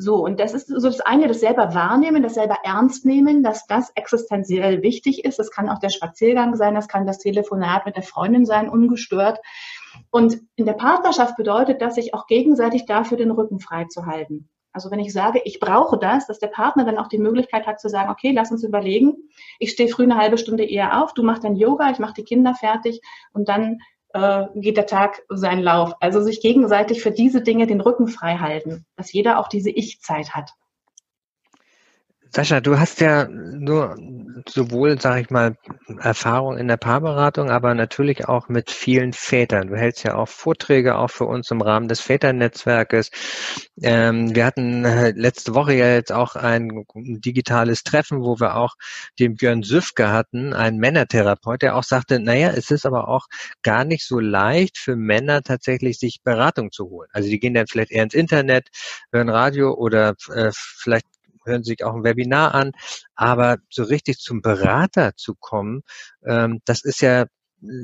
So, 0.00 0.24
und 0.24 0.38
das 0.38 0.54
ist 0.54 0.68
so 0.68 0.88
das 0.88 1.00
eine, 1.00 1.26
das 1.26 1.40
selber 1.40 1.74
wahrnehmen, 1.74 2.22
das 2.22 2.34
selber 2.34 2.58
ernst 2.62 3.04
nehmen, 3.04 3.42
dass 3.42 3.66
das 3.66 3.90
existenziell 3.96 4.80
wichtig 4.82 5.24
ist. 5.24 5.40
Das 5.40 5.50
kann 5.50 5.68
auch 5.68 5.80
der 5.80 5.90
Spaziergang 5.90 6.54
sein, 6.54 6.76
das 6.76 6.86
kann 6.86 7.04
das 7.04 7.18
Telefonat 7.18 7.84
mit 7.84 7.96
der 7.96 8.04
Freundin 8.04 8.46
sein, 8.46 8.68
ungestört. 8.68 9.40
Und 10.10 10.38
in 10.54 10.66
der 10.66 10.74
Partnerschaft 10.74 11.36
bedeutet 11.36 11.82
das, 11.82 11.96
sich 11.96 12.14
auch 12.14 12.28
gegenseitig 12.28 12.86
dafür 12.86 13.16
den 13.16 13.32
Rücken 13.32 13.58
frei 13.58 13.86
zu 13.86 14.06
halten. 14.06 14.48
Also 14.72 14.92
wenn 14.92 15.00
ich 15.00 15.12
sage, 15.12 15.40
ich 15.44 15.58
brauche 15.58 15.98
das, 15.98 16.28
dass 16.28 16.38
der 16.38 16.46
Partner 16.46 16.84
dann 16.84 16.98
auch 16.98 17.08
die 17.08 17.18
Möglichkeit 17.18 17.66
hat 17.66 17.80
zu 17.80 17.88
sagen, 17.88 18.10
okay, 18.10 18.30
lass 18.30 18.52
uns 18.52 18.62
überlegen. 18.62 19.16
Ich 19.58 19.72
stehe 19.72 19.88
früh 19.88 20.04
eine 20.04 20.16
halbe 20.16 20.38
Stunde 20.38 20.64
eher 20.64 21.02
auf, 21.02 21.12
du 21.12 21.24
machst 21.24 21.42
dein 21.42 21.56
Yoga, 21.56 21.90
ich 21.90 21.98
mache 21.98 22.14
die 22.14 22.24
Kinder 22.24 22.54
fertig 22.54 23.00
und 23.32 23.48
dann 23.48 23.78
äh, 24.22 24.60
geht 24.60 24.76
der 24.76 24.86
Tag 24.86 25.22
seinen 25.28 25.62
Lauf. 25.62 25.94
Also 26.00 26.20
sich 26.20 26.40
gegenseitig 26.40 27.02
für 27.02 27.10
diese 27.10 27.42
Dinge 27.42 27.66
den 27.66 27.80
Rücken 27.80 28.08
frei 28.08 28.36
halten, 28.36 28.84
dass 28.96 29.12
jeder 29.12 29.38
auch 29.38 29.48
diese 29.48 29.70
Ich-Zeit 29.70 30.34
hat. 30.34 30.52
Sascha, 32.30 32.60
du 32.60 32.78
hast 32.78 33.00
ja 33.00 33.26
nur 33.28 33.96
sowohl, 34.48 35.00
sage 35.00 35.22
ich 35.22 35.30
mal, 35.30 35.56
Erfahrung 36.00 36.56
in 36.58 36.68
der 36.68 36.76
Paarberatung, 36.76 37.50
aber 37.50 37.74
natürlich 37.74 38.28
auch 38.28 38.48
mit 38.48 38.70
vielen 38.70 39.12
Vätern. 39.12 39.68
Du 39.68 39.76
hältst 39.76 40.04
ja 40.04 40.14
auch 40.14 40.28
Vorträge 40.28 40.96
auch 40.96 41.10
für 41.10 41.24
uns 41.24 41.50
im 41.50 41.60
Rahmen 41.60 41.88
des 41.88 42.00
Väternetzwerkes. 42.00 43.10
Ähm, 43.82 44.34
wir 44.34 44.44
hatten 44.44 44.84
äh, 44.84 45.10
letzte 45.10 45.54
Woche 45.54 45.74
ja 45.74 45.94
jetzt 45.94 46.12
auch 46.12 46.36
ein 46.36 46.84
digitales 46.94 47.82
Treffen, 47.82 48.22
wo 48.22 48.38
wir 48.40 48.56
auch 48.56 48.74
den 49.18 49.34
Björn 49.34 49.62
Süfke 49.62 50.12
hatten, 50.12 50.52
einen 50.52 50.78
Männertherapeut, 50.78 51.62
der 51.62 51.76
auch 51.76 51.84
sagte, 51.84 52.20
naja, 52.20 52.50
es 52.50 52.70
ist 52.70 52.86
aber 52.86 53.08
auch 53.08 53.26
gar 53.62 53.84
nicht 53.84 54.06
so 54.06 54.20
leicht 54.20 54.78
für 54.78 54.96
Männer 54.96 55.42
tatsächlich 55.42 55.98
sich 55.98 56.20
Beratung 56.22 56.70
zu 56.72 56.88
holen. 56.90 57.08
Also 57.12 57.28
die 57.28 57.40
gehen 57.40 57.54
dann 57.54 57.66
vielleicht 57.66 57.90
eher 57.90 58.04
ins 58.04 58.14
Internet, 58.14 58.68
hören 59.12 59.28
Radio 59.30 59.74
oder 59.74 60.14
äh, 60.34 60.50
vielleicht 60.52 61.06
hören 61.48 61.64
sich 61.64 61.84
auch 61.84 61.94
ein 61.94 62.04
Webinar 62.04 62.54
an, 62.54 62.72
aber 63.16 63.58
so 63.70 63.82
richtig 63.82 64.18
zum 64.18 64.42
Berater 64.42 65.16
zu 65.16 65.34
kommen, 65.34 65.82
ähm, 66.24 66.60
das 66.64 66.84
ist 66.84 67.00
ja 67.00 67.26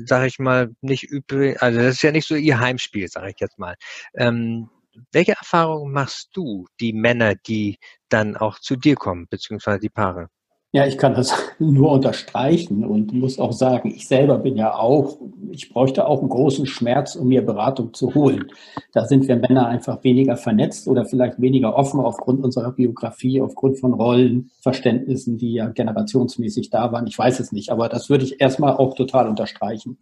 sage 0.05 0.27
ich 0.27 0.39
mal, 0.39 0.73
nicht 0.81 1.03
üblich, 1.11 1.61
also 1.61 1.79
das 1.79 1.95
ist 1.95 2.01
ja 2.01 2.11
nicht 2.11 2.27
so 2.27 2.35
ihr 2.35 2.59
Heimspiel, 2.59 3.07
sage 3.07 3.31
ich 3.31 3.39
jetzt 3.39 3.59
mal. 3.59 3.75
Ähm, 4.13 4.69
welche 5.11 5.33
Erfahrungen 5.33 5.91
machst 5.93 6.29
du, 6.33 6.67
die 6.79 6.93
Männer, 6.93 7.35
die 7.35 7.77
dann 8.09 8.37
auch 8.37 8.59
zu 8.59 8.75
dir 8.77 8.95
kommen, 8.95 9.27
beziehungsweise 9.29 9.79
die 9.79 9.89
Paare? 9.89 10.29
Ja, 10.75 10.85
ich 10.85 10.97
kann 10.97 11.13
das 11.15 11.33
nur 11.59 11.89
unterstreichen 11.89 12.83
und 12.83 13.13
muss 13.13 13.39
auch 13.39 13.53
sagen, 13.53 13.93
ich 13.95 14.09
selber 14.09 14.37
bin 14.37 14.57
ja 14.57 14.75
auch, 14.75 15.17
ich 15.49 15.71
bräuchte 15.71 16.05
auch 16.05 16.19
einen 16.19 16.27
großen 16.27 16.65
Schmerz, 16.65 17.15
um 17.15 17.29
mir 17.29 17.45
Beratung 17.45 17.93
zu 17.93 18.13
holen. 18.13 18.51
Da 18.91 19.05
sind 19.05 19.25
wir 19.29 19.37
Männer 19.37 19.67
einfach 19.67 20.03
weniger 20.03 20.35
vernetzt 20.35 20.89
oder 20.89 21.05
vielleicht 21.05 21.39
weniger 21.39 21.77
offen 21.77 22.01
aufgrund 22.01 22.43
unserer 22.43 22.73
Biografie, 22.73 23.39
aufgrund 23.39 23.79
von 23.79 23.93
Rollenverständnissen, 23.93 25.37
die 25.37 25.53
ja 25.53 25.69
generationsmäßig 25.69 26.71
da 26.71 26.91
waren. 26.91 27.07
Ich 27.07 27.17
weiß 27.17 27.39
es 27.39 27.53
nicht, 27.53 27.69
aber 27.69 27.87
das 27.87 28.09
würde 28.09 28.25
ich 28.25 28.41
erstmal 28.41 28.75
auch 28.75 28.95
total 28.95 29.29
unterstreichen. 29.29 29.97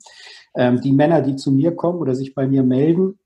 Ähm, 0.56 0.82
die 0.82 0.92
Männer, 0.92 1.22
die 1.22 1.36
zu 1.36 1.52
mir 1.52 1.76
kommen 1.76 2.00
oder 2.00 2.16
sich 2.16 2.34
bei 2.34 2.48
mir 2.48 2.64
melden, 2.64 3.20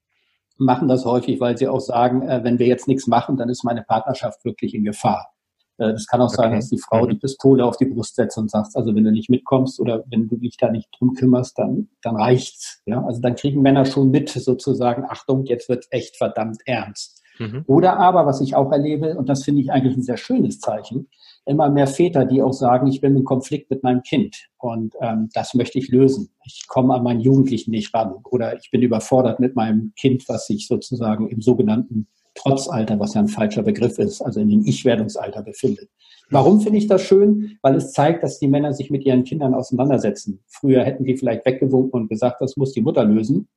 machen 0.58 0.90
das 0.90 1.06
häufig, 1.06 1.40
weil 1.40 1.58
sie 1.58 1.70
auch 1.70 1.80
sagen, 1.80 2.24
äh, 2.24 2.44
wenn 2.44 2.60
wir 2.60 2.68
jetzt 2.68 2.90
nichts 2.90 3.08
machen, 3.08 3.38
dann 3.38 3.48
ist 3.48 3.64
meine 3.64 3.84
Partnerschaft 3.84 4.44
wirklich 4.44 4.76
in 4.76 4.84
Gefahr. 4.84 5.32
Äh, 5.78 5.94
das 5.94 6.08
kann 6.08 6.22
auch 6.22 6.30
sein, 6.30 6.52
dass 6.52 6.70
die 6.70 6.80
Frau 6.80 7.06
mhm. 7.06 7.10
die 7.10 7.16
Pistole 7.18 7.66
auf 7.66 7.78
die 7.78 7.86
Brust 7.86 8.16
setzt 8.16 8.38
und 8.38 8.50
sagt, 8.50 8.76
also 8.76 8.96
wenn 8.96 9.04
du 9.04 9.12
nicht 9.12 9.30
mitkommst 9.30 9.80
oder 9.80 10.04
wenn 10.10 10.28
du 10.28 10.38
dich 10.38 10.58
da 10.58 10.70
nicht 10.70 10.90
drum 10.98 11.14
kümmerst, 11.14 11.58
dann, 11.58 11.90
dann 12.02 12.16
reicht's. 12.16 12.82
Ja, 12.86 13.04
also 13.04 13.22
dann 13.22 13.36
kriegen 13.36 13.62
Männer 13.62 13.86
schon 13.86 14.12
mit 14.12 14.30
sozusagen, 14.30 15.06
Achtung, 15.08 15.46
jetzt 15.46 15.70
wird 15.70 15.86
echt 15.92 16.18
verdammt 16.18 16.62
ernst. 16.66 17.24
Mhm. 17.40 17.64
Oder 17.68 17.98
aber, 17.98 18.26
was 18.26 18.42
ich 18.42 18.56
auch 18.56 18.72
erlebe, 18.72 19.16
und 19.16 19.30
das 19.30 19.44
finde 19.44 19.62
ich 19.62 19.72
eigentlich 19.72 19.96
ein 19.96 20.02
sehr 20.02 20.18
schönes 20.18 20.60
Zeichen, 20.60 21.08
immer 21.46 21.70
mehr 21.70 21.88
Väter, 21.88 22.26
die 22.26 22.42
auch 22.42 22.54
sagen, 22.54 22.88
ich 22.88 23.00
bin 23.00 23.16
im 23.16 23.24
Konflikt 23.24 23.70
mit 23.70 23.84
meinem 23.84 24.02
Kind 24.02 24.48
und 24.58 24.96
ähm, 25.02 25.30
das 25.34 25.54
möchte 25.54 25.80
ich 25.80 25.90
lösen. 25.90 26.30
Ich 26.46 26.68
komme 26.68 26.94
an 26.94 27.04
meinen 27.04 27.22
Jugendlichen 27.22 27.72
nicht 27.72 27.94
ran 27.94 28.16
oder 28.26 28.58
ich 28.58 28.70
bin 28.72 28.82
überfordert 28.82 29.40
mit 29.40 29.56
meinem 29.56 29.94
Kind, 29.96 30.28
was 30.28 30.48
sich 30.48 30.68
sozusagen 30.68 31.30
im 31.30 31.42
sogenannten 31.42 32.08
Trotzalter, 32.38 33.00
was 33.00 33.14
ja 33.14 33.22
ein 33.22 33.28
falscher 33.28 33.64
Begriff 33.64 34.00
ist, 34.00 34.22
also 34.22 34.40
in 34.40 34.50
dem 34.50 34.66
Ich-Werdungsalter 34.66 35.42
befindet. 35.42 35.90
Warum 36.30 36.62
finde 36.62 36.78
ich 36.78 36.88
das 36.88 37.02
schön? 37.02 37.58
Weil 37.62 37.76
es 37.76 37.94
zeigt, 37.94 38.24
dass 38.24 38.40
die 38.40 38.48
Männer 38.48 38.74
sich 38.74 38.90
mit 38.90 39.06
ihren 39.06 39.24
Kindern 39.24 39.54
auseinandersetzen. 39.54 40.44
Früher 40.48 40.84
hätten 40.84 41.06
die 41.06 41.16
vielleicht 41.16 41.46
weggewunken 41.46 42.02
und 42.02 42.08
gesagt, 42.10 42.42
das 42.42 42.58
muss 42.58 42.74
die 42.74 42.82
Mutter 42.82 43.06
lösen. 43.06 43.48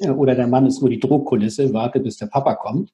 Oder 0.00 0.34
der 0.34 0.48
Mann 0.48 0.66
ist 0.66 0.80
nur 0.80 0.90
die 0.90 0.98
Druckkulisse, 0.98 1.72
warte, 1.72 2.00
bis 2.00 2.16
der 2.16 2.26
Papa 2.26 2.56
kommt. 2.56 2.90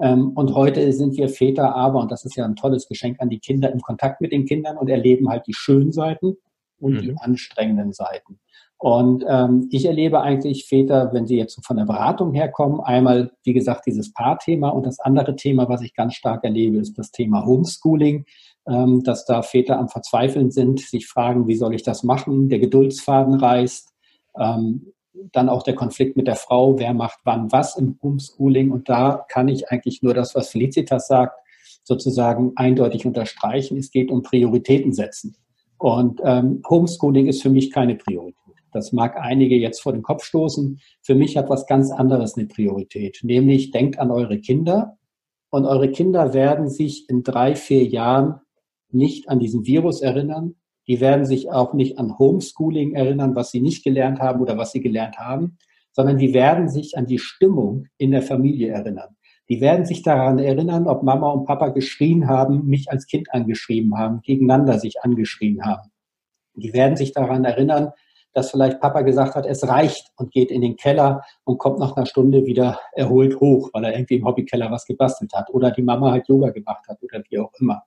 Ähm, 0.00 0.30
und 0.30 0.54
heute 0.54 0.92
sind 0.92 1.16
wir 1.16 1.28
Väter 1.28 1.74
aber, 1.74 2.00
und 2.00 2.10
das 2.10 2.24
ist 2.24 2.36
ja 2.36 2.44
ein 2.44 2.56
tolles 2.56 2.88
Geschenk 2.88 3.20
an 3.20 3.28
die 3.28 3.40
Kinder, 3.40 3.70
im 3.70 3.80
Kontakt 3.80 4.20
mit 4.20 4.32
den 4.32 4.46
Kindern 4.46 4.78
und 4.78 4.88
erleben 4.88 5.28
halt 5.28 5.46
die 5.46 5.54
schönen 5.54 5.92
Seiten 5.92 6.36
und 6.78 6.94
mhm. 6.94 7.00
die 7.00 7.16
anstrengenden 7.18 7.92
Seiten. 7.92 8.38
Und 8.80 9.24
ähm, 9.28 9.68
ich 9.72 9.86
erlebe 9.86 10.20
eigentlich 10.20 10.66
Väter, 10.66 11.12
wenn 11.12 11.26
sie 11.26 11.36
jetzt 11.36 11.58
von 11.66 11.76
der 11.76 11.84
Beratung 11.84 12.32
herkommen, 12.32 12.80
einmal, 12.80 13.32
wie 13.42 13.52
gesagt, 13.52 13.86
dieses 13.86 14.12
Paarthema 14.12 14.68
und 14.68 14.86
das 14.86 15.00
andere 15.00 15.34
Thema, 15.34 15.68
was 15.68 15.82
ich 15.82 15.94
ganz 15.94 16.14
stark 16.14 16.44
erlebe, 16.44 16.78
ist 16.78 16.96
das 16.96 17.10
Thema 17.10 17.44
Homeschooling, 17.44 18.24
ähm, 18.68 19.02
dass 19.02 19.24
da 19.24 19.42
Väter 19.42 19.80
am 19.80 19.88
Verzweifeln 19.88 20.52
sind, 20.52 20.78
sich 20.78 21.08
fragen, 21.08 21.48
wie 21.48 21.56
soll 21.56 21.74
ich 21.74 21.82
das 21.82 22.04
machen, 22.04 22.48
der 22.48 22.60
Geduldsfaden 22.60 23.34
reißt, 23.34 23.92
ähm, 24.38 24.92
dann 25.32 25.48
auch 25.48 25.64
der 25.64 25.74
Konflikt 25.74 26.16
mit 26.16 26.28
der 26.28 26.36
Frau, 26.36 26.78
wer 26.78 26.94
macht 26.94 27.18
wann 27.24 27.50
was 27.50 27.76
im 27.76 27.98
Homeschooling. 28.00 28.70
Und 28.70 28.88
da 28.88 29.24
kann 29.28 29.48
ich 29.48 29.70
eigentlich 29.70 30.02
nur 30.02 30.14
das, 30.14 30.36
was 30.36 30.50
Felicitas 30.50 31.08
sagt, 31.08 31.36
sozusagen 31.82 32.52
eindeutig 32.54 33.06
unterstreichen. 33.06 33.76
Es 33.76 33.90
geht 33.90 34.12
um 34.12 34.22
Prioritäten 34.22 34.92
setzen. 34.92 35.34
Und 35.78 36.20
ähm, 36.22 36.62
Homeschooling 36.68 37.26
ist 37.26 37.42
für 37.42 37.50
mich 37.50 37.72
keine 37.72 37.96
Priorität. 37.96 38.47
Das 38.72 38.92
mag 38.92 39.16
einige 39.16 39.56
jetzt 39.56 39.80
vor 39.80 39.92
den 39.92 40.02
Kopf 40.02 40.24
stoßen. 40.24 40.80
Für 41.02 41.14
mich 41.14 41.36
hat 41.36 41.48
was 41.48 41.66
ganz 41.66 41.90
anderes 41.90 42.36
eine 42.36 42.46
Priorität. 42.46 43.20
Nämlich 43.22 43.70
denkt 43.70 43.98
an 43.98 44.10
eure 44.10 44.38
Kinder. 44.38 44.96
Und 45.50 45.64
eure 45.64 45.90
Kinder 45.90 46.34
werden 46.34 46.68
sich 46.68 47.08
in 47.08 47.22
drei, 47.22 47.54
vier 47.54 47.84
Jahren 47.84 48.40
nicht 48.90 49.28
an 49.28 49.38
diesen 49.38 49.66
Virus 49.66 50.02
erinnern, 50.02 50.54
die 50.88 51.00
werden 51.00 51.26
sich 51.26 51.50
auch 51.50 51.74
nicht 51.74 51.98
an 51.98 52.18
Homeschooling 52.18 52.94
erinnern, 52.94 53.36
was 53.36 53.50
sie 53.50 53.60
nicht 53.60 53.84
gelernt 53.84 54.20
haben 54.20 54.40
oder 54.40 54.56
was 54.56 54.72
sie 54.72 54.80
gelernt 54.80 55.18
haben, 55.18 55.58
sondern 55.92 56.16
die 56.16 56.32
werden 56.32 56.68
sich 56.68 56.96
an 56.96 57.06
die 57.06 57.18
Stimmung 57.18 57.86
in 57.98 58.10
der 58.10 58.22
Familie 58.22 58.68
erinnern. 58.68 59.16
Die 59.50 59.60
werden 59.60 59.84
sich 59.84 60.02
daran 60.02 60.38
erinnern, 60.38 60.86
ob 60.86 61.02
Mama 61.02 61.30
und 61.30 61.46
Papa 61.46 61.68
geschrien 61.68 62.26
haben, 62.26 62.66
mich 62.66 62.90
als 62.90 63.06
Kind 63.06 63.32
angeschrieben 63.32 63.96
haben, 63.98 64.20
gegeneinander 64.22 64.78
sich 64.78 65.02
angeschrien 65.02 65.64
haben. 65.64 65.90
Die 66.54 66.72
werden 66.72 66.96
sich 66.96 67.12
daran 67.12 67.44
erinnern, 67.44 67.92
dass 68.34 68.50
vielleicht 68.50 68.80
Papa 68.80 69.02
gesagt 69.02 69.34
hat, 69.34 69.46
es 69.46 69.66
reicht 69.66 70.12
und 70.16 70.30
geht 70.30 70.50
in 70.50 70.60
den 70.60 70.76
Keller 70.76 71.22
und 71.44 71.58
kommt 71.58 71.78
nach 71.78 71.96
einer 71.96 72.06
Stunde 72.06 72.44
wieder 72.46 72.78
erholt 72.92 73.40
hoch, 73.40 73.70
weil 73.72 73.84
er 73.84 73.94
irgendwie 73.94 74.16
im 74.16 74.24
Hobbykeller 74.24 74.70
was 74.70 74.86
gebastelt 74.86 75.32
hat 75.34 75.50
oder 75.50 75.70
die 75.70 75.82
Mama 75.82 76.12
halt 76.12 76.28
Yoga 76.28 76.50
gemacht 76.50 76.86
hat 76.88 77.02
oder 77.02 77.22
wie 77.28 77.38
auch 77.38 77.52
immer. 77.60 77.82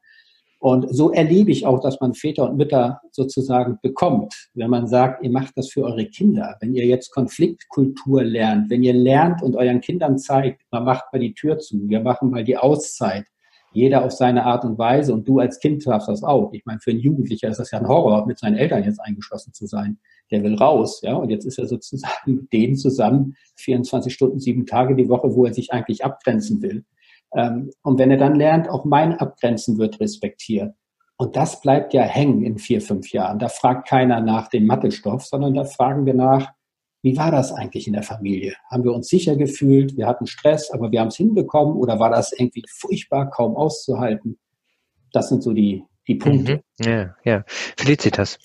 Und 0.62 0.96
so 0.96 1.12
erlebe 1.12 1.50
ich 1.50 1.66
auch, 1.66 1.80
dass 1.80 2.00
man 2.02 2.14
Väter 2.14 2.48
und 2.48 2.56
Mütter 2.56 3.02
sozusagen 3.12 3.80
bekommt, 3.82 4.50
wenn 4.54 4.70
man 4.70 4.86
sagt, 4.86 5.24
ihr 5.24 5.32
macht 5.32 5.58
das 5.58 5.70
für 5.70 5.84
eure 5.84 6.06
Kinder. 6.06 6.56
Wenn 6.60 6.76
ihr 6.76 6.86
jetzt 6.86 7.12
Konfliktkultur 7.12 8.24
lernt, 8.24 8.70
wenn 8.70 8.84
ihr 8.84 8.94
lernt 8.94 9.42
und 9.42 9.56
euren 9.56 9.82
Kindern 9.82 10.20
zeigt, 10.20 10.62
man 10.70 10.86
macht 10.86 11.06
mal 11.12 11.18
die 11.18 11.34
Tür 11.34 11.58
zu, 11.58 11.90
wir 11.90 12.02
machen 12.02 12.30
mal 12.30 12.44
die 12.44 12.58
Auszeit, 12.58 13.26
jeder 13.74 14.04
auf 14.04 14.12
seine 14.12 14.46
Art 14.46 14.66
und 14.66 14.78
Weise 14.78 15.14
und 15.14 15.28
du 15.28 15.40
als 15.40 15.60
Kind 15.60 15.86
darfst 15.86 16.08
das 16.08 16.24
auch. 16.24 16.52
Ich 16.54 16.66
meine, 16.66 16.80
für 16.80 16.92
einen 16.92 17.00
Jugendlicher 17.00 17.48
ist 17.48 17.60
das 17.60 17.72
ja 17.72 17.80
ein 17.80 17.88
Horror, 17.88 18.26
mit 18.26 18.40
seinen 18.40 18.58
Eltern 18.58 18.84
jetzt 18.84 19.00
eingeschlossen 19.00 19.54
zu 19.54 19.66
sein. 19.66 20.00
Der 20.30 20.44
will 20.44 20.56
raus, 20.56 21.02
ja, 21.04 21.16
und 21.16 21.30
jetzt 21.30 21.46
ist 21.46 21.58
er 21.58 21.68
sozusagen 21.68 22.36
mit 22.36 22.54
denen 22.54 22.76
zusammen 22.76 23.36
24 23.58 24.14
Stunden, 24.14 24.40
sieben 24.40 24.66
Tage 24.66 24.96
die 24.96 25.10
Woche, 25.10 25.34
wo 25.36 25.46
er 25.46 25.54
sich 25.54 25.72
eigentlich 25.72 26.04
abgrenzen 26.04 26.62
will. 26.62 26.86
Ähm, 27.36 27.72
und 27.82 28.00
wenn 28.00 28.12
er 28.12 28.18
dann 28.18 28.36
lernt, 28.36 28.70
auch 28.70 28.86
mein 28.86 29.18
Abgrenzen 29.18 29.78
wird 29.78 30.00
respektiert. 30.00 30.74
Und 31.18 31.36
das 31.36 31.62
bleibt 31.62 31.94
ja 31.94 32.02
hängen 32.02 32.44
in 32.44 32.58
vier, 32.58 32.82
fünf 32.82 33.12
Jahren. 33.12 33.40
Da 33.40 33.48
fragt 33.48 33.88
keiner 33.88 34.22
nach 34.22 34.48
dem 34.48 34.66
Mathestoff, 34.66 35.24
sondern 35.24 35.54
da 35.54 35.66
fragen 35.66 36.06
wir 36.06 36.16
nach, 36.16 36.52
wie 37.02 37.18
war 37.18 37.32
das 37.32 37.52
eigentlich 37.52 37.88
in 37.88 37.94
der 37.94 38.04
Familie? 38.04 38.54
Haben 38.70 38.84
wir 38.84 38.94
uns 38.94 39.08
sicher 39.08 39.36
gefühlt? 39.36 39.98
Wir 39.98 40.08
hatten 40.08 40.28
Stress, 40.28 40.70
aber 40.72 40.92
wir 40.92 41.00
haben 41.00 41.08
es 41.08 41.18
hinbekommen 41.18 41.76
oder 41.76 42.00
war 42.00 42.12
das 42.12 42.32
irgendwie 42.32 42.64
furchtbar, 42.70 43.30
kaum 43.30 43.56
auszuhalten? 43.56 44.38
Das 45.12 45.30
sind 45.30 45.42
so 45.44 45.54
die, 45.54 45.84
die 46.08 46.16
Punkte. 46.16 46.62
Mhm. 46.80 46.86
Ja, 46.86 47.16
ja. 47.24 47.44
Felicitas. 47.78 48.38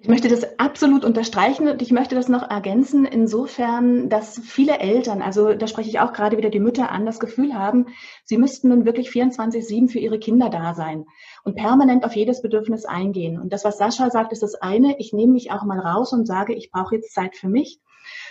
Ich 0.00 0.06
möchte 0.06 0.28
das 0.28 0.60
absolut 0.60 1.04
unterstreichen 1.04 1.66
und 1.66 1.82
ich 1.82 1.90
möchte 1.90 2.14
das 2.14 2.28
noch 2.28 2.48
ergänzen, 2.48 3.04
insofern, 3.04 4.08
dass 4.08 4.40
viele 4.44 4.78
Eltern, 4.78 5.22
also 5.22 5.54
da 5.54 5.66
spreche 5.66 5.88
ich 5.88 5.98
auch 5.98 6.12
gerade 6.12 6.36
wieder 6.36 6.50
die 6.50 6.60
Mütter 6.60 6.92
an, 6.92 7.04
das 7.04 7.18
Gefühl 7.18 7.54
haben, 7.54 7.86
sie 8.22 8.38
müssten 8.38 8.68
nun 8.68 8.84
wirklich 8.84 9.08
24-7 9.08 9.88
für 9.88 9.98
ihre 9.98 10.20
Kinder 10.20 10.50
da 10.50 10.74
sein 10.74 11.04
und 11.42 11.56
permanent 11.56 12.04
auf 12.04 12.14
jedes 12.14 12.42
Bedürfnis 12.42 12.84
eingehen. 12.84 13.40
Und 13.40 13.52
das, 13.52 13.64
was 13.64 13.78
Sascha 13.78 14.08
sagt, 14.10 14.30
ist 14.30 14.44
das 14.44 14.54
eine, 14.54 15.00
ich 15.00 15.12
nehme 15.12 15.32
mich 15.32 15.50
auch 15.50 15.64
mal 15.64 15.80
raus 15.80 16.12
und 16.12 16.26
sage, 16.26 16.54
ich 16.54 16.70
brauche 16.70 16.94
jetzt 16.94 17.12
Zeit 17.12 17.34
für 17.34 17.48
mich. 17.48 17.80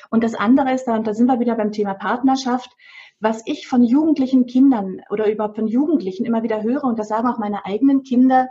Und 0.10 0.24
das 0.24 0.36
andere 0.36 0.72
ist, 0.72 0.88
und 0.88 1.06
da 1.06 1.14
sind 1.14 1.28
wir 1.28 1.42
wieder 1.42 1.56
beim 1.56 1.74
Thema 1.74 1.96
Partnerschaft, 1.96 2.70
was 3.20 3.42
ich 3.46 3.68
von 3.68 3.84
jugendlichen 3.84 4.46
Kindern 4.46 5.02
oder 5.10 5.30
überhaupt 5.30 5.58
von 5.58 5.68
Jugendlichen 5.68 6.26
immer 6.26 6.44
wieder 6.44 6.64
höre, 6.64 6.86
und 6.86 6.98
das 6.98 7.10
sagen 7.10 7.28
auch 7.28 7.40
meine 7.40 7.66
eigenen 7.66 8.04
Kinder, 8.04 8.48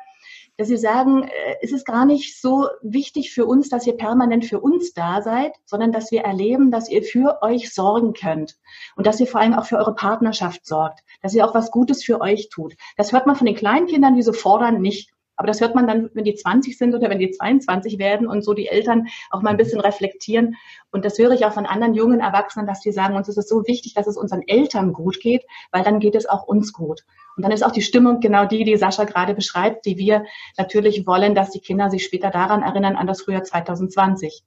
dass 0.57 0.69
sie 0.69 0.77
sagen, 0.77 1.25
äh, 1.25 1.57
es 1.63 1.73
ist 1.73 1.87
gar 1.87 2.07
nicht 2.07 2.41
so 2.41 2.69
wichtig 2.83 3.33
für 3.33 3.47
uns, 3.47 3.69
dass 3.69 3.87
ihr 3.87 3.97
permanent 3.97 4.45
für 4.45 4.61
uns 4.61 4.93
da 4.93 5.23
seid, 5.23 5.53
sondern 5.65 5.93
dass 5.93 6.11
wir 6.11 6.23
erleben, 6.23 6.71
dass 6.71 6.89
ihr 6.89 7.03
für 7.03 7.43
euch 7.43 7.73
sorgen 7.73 8.13
könnt 8.13 8.57
und 8.97 9.07
dass 9.07 9.21
ihr 9.21 9.27
vor 9.27 9.41
allem 9.41 9.55
auch 9.55 9.67
für 9.67 9.79
eure 9.79 9.95
Partnerschaft 9.95 10.67
sorgt, 10.67 11.01
dass 11.23 11.35
ihr 11.35 11.47
auch 11.47 11.55
was 11.55 11.71
Gutes 11.71 12.05
für 12.05 12.21
euch 12.21 12.49
tut. 12.49 12.75
Das 12.97 13.13
hört 13.13 13.27
man 13.27 13.37
von 13.37 13.47
den 13.47 13.57
kleinen 13.57 13.87
Kindern, 13.87 14.15
die 14.15 14.23
so 14.23 14.33
fordern, 14.33 14.81
nicht. 14.81 15.13
Aber 15.37 15.47
das 15.47 15.61
hört 15.61 15.75
man 15.75 15.87
dann, 15.87 16.11
wenn 16.15 16.25
die 16.25 16.35
20 16.35 16.77
sind 16.77 16.95
oder 16.95 17.11
wenn 17.11 17.19
die 17.19 17.31
22 17.31 17.99
werden 17.99 18.27
und 18.27 18.43
so 18.43 18.55
die 18.55 18.69
Eltern 18.69 19.07
auch 19.31 19.43
mal 19.43 19.51
ein 19.51 19.57
bisschen 19.57 19.81
reflektieren. 19.81 20.57
Und 20.91 21.05
das 21.05 21.19
höre 21.19 21.33
ich 21.33 21.45
auch 21.45 21.53
von 21.53 21.67
anderen 21.67 21.95
jungen 21.95 22.21
Erwachsenen, 22.21 22.67
dass 22.67 22.81
die 22.81 22.93
sagen, 22.93 23.17
uns 23.17 23.29
ist 23.29 23.39
es 23.39 23.49
so 23.49 23.67
wichtig, 23.67 23.95
dass 23.95 24.07
es 24.07 24.17
unseren 24.17 24.43
Eltern 24.47 24.93
gut 24.93 25.21
geht, 25.21 25.45
weil 25.73 25.85
dann 25.85 26.01
geht 26.01 26.15
es 26.15 26.27
auch 26.27 26.45
uns 26.45 26.73
gut. 26.73 27.03
Und 27.37 27.45
dann 27.45 27.53
ist 27.53 27.63
auch 27.63 27.73
die 27.73 27.83
Stimmung 27.83 28.21
genau 28.21 28.47
die, 28.47 28.65
die 28.65 28.77
Sascha 28.77 29.05
gerade 29.05 29.35
beschreibt, 29.35 29.85
die 29.85 29.99
wir 29.99 30.25
natürlich 30.57 31.07
wollen, 31.07 31.35
dass 31.35 31.51
die 31.51 31.61
Kinder 31.61 31.91
sich 31.91 32.05
später 32.05 32.31
daran 32.31 32.63
erinnern, 32.63 32.97
an 32.97 33.07
das 33.07 33.23
Frühjahr 33.23 33.45
2020. 33.45 34.43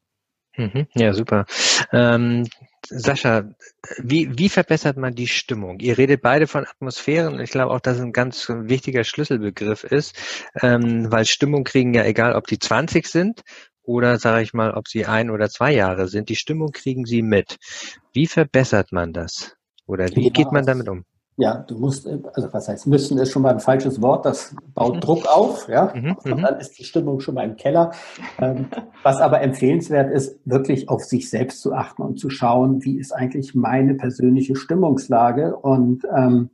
Mhm. 0.57 0.87
Ja, 0.95 1.13
super. 1.13 1.45
Ähm, 1.93 2.47
Sascha, 2.89 3.49
wie, 3.97 4.37
wie 4.37 4.49
verbessert 4.49 4.97
man 4.97 5.13
die 5.13 5.27
Stimmung? 5.27 5.79
Ihr 5.79 5.97
redet 5.97 6.21
beide 6.21 6.47
von 6.47 6.65
Atmosphären. 6.65 7.39
Ich 7.39 7.51
glaube 7.51 7.73
auch, 7.73 7.79
dass 7.79 7.99
ein 7.99 8.11
ganz 8.11 8.47
wichtiger 8.49 9.03
Schlüsselbegriff 9.03 9.83
ist, 9.83 10.15
ähm, 10.61 11.11
weil 11.11 11.25
Stimmung 11.25 11.63
kriegen 11.63 11.93
ja 11.93 12.03
egal, 12.03 12.35
ob 12.35 12.47
die 12.47 12.59
20 12.59 13.07
sind 13.07 13.43
oder 13.83 14.19
sage 14.19 14.43
ich 14.43 14.53
mal, 14.53 14.71
ob 14.71 14.87
sie 14.87 15.05
ein 15.05 15.29
oder 15.29 15.49
zwei 15.49 15.73
Jahre 15.73 16.07
sind. 16.07 16.29
Die 16.29 16.35
Stimmung 16.35 16.71
kriegen 16.71 17.05
sie 17.05 17.21
mit. 17.21 17.57
Wie 18.13 18.27
verbessert 18.27 18.91
man 18.91 19.13
das? 19.13 19.55
Oder 19.85 20.07
wie 20.15 20.29
geht 20.29 20.51
man 20.51 20.65
damit 20.65 20.89
um? 20.89 21.05
Ja, 21.39 21.63
du 21.65 21.77
musst, 21.77 22.05
also 22.05 22.51
was 22.51 22.67
heißt 22.67 22.85
müssen, 22.85 23.17
ist 23.17 23.31
schon 23.31 23.43
mal 23.43 23.53
ein 23.53 23.61
falsches 23.61 24.01
Wort, 24.01 24.25
das 24.25 24.53
baut 24.75 24.95
mhm. 24.95 24.99
Druck 24.99 25.25
auf, 25.25 25.69
ja, 25.69 25.93
mhm, 25.95 26.17
und 26.21 26.37
mhm. 26.37 26.41
dann 26.41 26.59
ist 26.59 26.77
die 26.77 26.83
Stimmung 26.83 27.21
schon 27.21 27.35
mal 27.35 27.45
im 27.45 27.55
Keller. 27.55 27.91
Ähm, 28.39 28.67
was 29.03 29.21
aber 29.21 29.39
empfehlenswert 29.39 30.11
ist, 30.11 30.37
wirklich 30.43 30.89
auf 30.89 31.05
sich 31.05 31.29
selbst 31.29 31.61
zu 31.61 31.73
achten 31.73 32.01
und 32.01 32.19
zu 32.19 32.29
schauen, 32.29 32.83
wie 32.83 32.99
ist 32.99 33.13
eigentlich 33.13 33.55
meine 33.55 33.95
persönliche 33.95 34.57
Stimmungslage 34.57 35.55
und 35.55 36.03
ähm, 36.13 36.49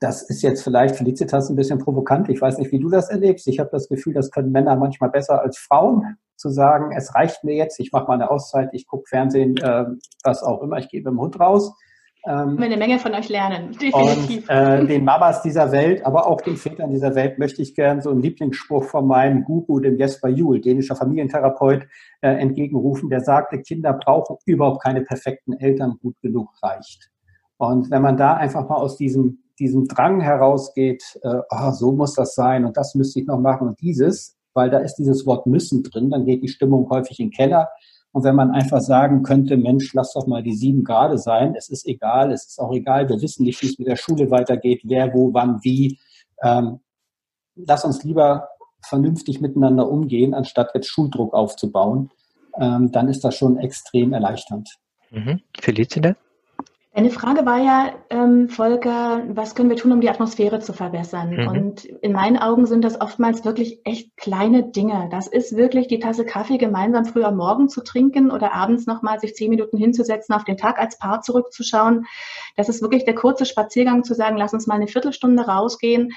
das 0.00 0.22
ist 0.22 0.40
jetzt 0.40 0.62
vielleicht 0.62 0.96
Felicitas 0.96 1.50
ein 1.50 1.56
bisschen 1.56 1.78
provokant. 1.78 2.30
Ich 2.30 2.40
weiß 2.40 2.56
nicht, 2.58 2.72
wie 2.72 2.78
du 2.78 2.88
das 2.88 3.10
erlebst. 3.10 3.46
Ich 3.46 3.58
habe 3.58 3.68
das 3.72 3.88
Gefühl, 3.88 4.14
das 4.14 4.30
können 4.30 4.52
Männer 4.52 4.76
manchmal 4.76 5.10
besser 5.10 5.42
als 5.42 5.58
Frauen, 5.58 6.16
zu 6.36 6.48
sagen, 6.48 6.92
es 6.96 7.14
reicht 7.14 7.44
mir 7.44 7.56
jetzt, 7.56 7.78
ich 7.78 7.92
mache 7.92 8.06
mal 8.06 8.14
eine 8.14 8.30
Auszeit, 8.30 8.70
ich 8.72 8.86
gucke 8.86 9.06
Fernsehen, 9.08 9.58
äh, 9.58 9.84
was 10.22 10.42
auch 10.42 10.62
immer, 10.62 10.78
ich 10.78 10.88
gehe 10.88 11.00
mit 11.00 11.08
dem 11.08 11.20
Hund 11.20 11.38
raus. 11.38 11.74
Ähm, 12.26 12.58
eine 12.58 12.76
Menge 12.76 12.98
von 12.98 13.14
euch 13.14 13.28
lernen, 13.28 13.72
definitiv. 13.72 14.48
Und 14.48 14.54
äh, 14.54 14.86
den 14.86 15.04
Mamas 15.04 15.42
dieser 15.42 15.72
Welt, 15.72 16.04
aber 16.04 16.26
auch 16.26 16.40
den 16.40 16.56
Vätern 16.56 16.90
dieser 16.90 17.14
Welt 17.14 17.38
möchte 17.38 17.62
ich 17.62 17.74
gerne 17.74 18.02
so 18.02 18.10
einen 18.10 18.20
Lieblingsspruch 18.20 18.84
von 18.84 19.06
meinem 19.06 19.44
Guru, 19.44 19.80
dem 19.80 19.96
Jesper 19.96 20.28
Juhl, 20.28 20.60
dänischer 20.60 20.96
Familientherapeut, 20.96 21.86
äh, 22.20 22.30
entgegenrufen, 22.30 23.08
der 23.08 23.20
sagte, 23.20 23.60
Kinder 23.60 23.92
brauchen 23.92 24.36
überhaupt 24.46 24.82
keine 24.82 25.02
perfekten 25.02 25.52
Eltern, 25.54 25.98
gut 26.02 26.16
genug 26.20 26.50
reicht. 26.62 27.10
Und 27.56 27.90
wenn 27.90 28.02
man 28.02 28.16
da 28.16 28.34
einfach 28.34 28.68
mal 28.68 28.76
aus 28.76 28.96
diesem 28.96 29.42
diesem 29.58 29.88
Drang 29.88 30.20
herausgeht, 30.20 31.18
äh, 31.22 31.40
oh, 31.50 31.70
so 31.72 31.92
muss 31.92 32.14
das 32.14 32.34
sein 32.34 32.64
und 32.64 32.76
das 32.76 32.94
müsste 32.94 33.20
ich 33.20 33.26
noch 33.26 33.40
machen 33.40 33.68
und 33.68 33.80
dieses, 33.80 34.36
weil 34.54 34.70
da 34.70 34.78
ist 34.78 34.96
dieses 34.96 35.26
Wort 35.26 35.46
müssen 35.46 35.82
drin, 35.82 36.10
dann 36.10 36.24
geht 36.24 36.42
die 36.42 36.48
Stimmung 36.48 36.88
häufig 36.90 37.18
in 37.20 37.26
den 37.26 37.32
Keller. 37.32 37.68
Und 38.12 38.24
wenn 38.24 38.34
man 38.34 38.50
einfach 38.50 38.80
sagen 38.80 39.22
könnte, 39.22 39.56
Mensch, 39.56 39.92
lass 39.94 40.14
doch 40.14 40.26
mal 40.26 40.42
die 40.42 40.54
sieben 40.54 40.82
Grade 40.82 41.18
sein, 41.18 41.54
es 41.54 41.68
ist 41.68 41.86
egal, 41.86 42.32
es 42.32 42.46
ist 42.46 42.58
auch 42.58 42.72
egal, 42.72 43.08
wir 43.08 43.20
wissen 43.20 43.44
nicht, 43.44 43.62
wie 43.62 43.66
es 43.66 43.78
mit 43.78 43.88
der 43.88 43.96
Schule 43.96 44.30
weitergeht, 44.30 44.80
wer, 44.84 45.12
wo, 45.12 45.32
wann, 45.34 45.60
wie. 45.62 45.98
Ähm, 46.42 46.80
lass 47.54 47.84
uns 47.84 48.02
lieber 48.04 48.48
vernünftig 48.82 49.40
miteinander 49.40 49.88
umgehen, 49.88 50.34
anstatt 50.34 50.70
jetzt 50.74 50.88
Schuldruck 50.88 51.34
aufzubauen, 51.34 52.10
ähm, 52.58 52.90
dann 52.92 53.08
ist 53.08 53.24
das 53.24 53.36
schon 53.36 53.58
extrem 53.58 54.12
erleichternd. 54.12 54.78
Mhm. 55.10 55.40
Felicita? 55.60 56.16
Eine 56.90 57.10
Frage 57.10 57.44
war 57.44 57.58
ja, 57.58 57.94
ähm, 58.08 58.48
Volker, 58.48 59.22
was 59.28 59.54
können 59.54 59.68
wir 59.68 59.76
tun, 59.76 59.92
um 59.92 60.00
die 60.00 60.08
Atmosphäre 60.08 60.58
zu 60.58 60.72
verbessern? 60.72 61.30
Mhm. 61.30 61.48
Und 61.48 61.84
in 61.84 62.12
meinen 62.12 62.38
Augen 62.38 62.66
sind 62.66 62.82
das 62.82 63.00
oftmals 63.00 63.44
wirklich 63.44 63.80
echt 63.84 64.16
kleine 64.16 64.64
Dinge. 64.64 65.08
Das 65.10 65.28
ist 65.28 65.54
wirklich 65.54 65.86
die 65.86 65.98
Tasse 65.98 66.24
Kaffee 66.24 66.56
gemeinsam 66.56 67.04
früh 67.04 67.22
am 67.24 67.36
Morgen 67.36 67.68
zu 67.68 67.82
trinken 67.82 68.30
oder 68.30 68.54
abends 68.54 68.86
nochmal 68.86 69.20
sich 69.20 69.34
zehn 69.34 69.50
Minuten 69.50 69.76
hinzusetzen, 69.76 70.34
auf 70.34 70.44
den 70.44 70.56
Tag 70.56 70.78
als 70.78 70.98
Paar 70.98 71.20
zurückzuschauen. 71.20 72.06
Das 72.56 72.68
ist 72.68 72.80
wirklich 72.82 73.04
der 73.04 73.14
kurze 73.14 73.44
Spaziergang 73.44 74.02
zu 74.02 74.14
sagen, 74.14 74.38
lass 74.38 74.54
uns 74.54 74.66
mal 74.66 74.76
eine 74.76 74.88
Viertelstunde 74.88 75.42
rausgehen. 75.46 76.12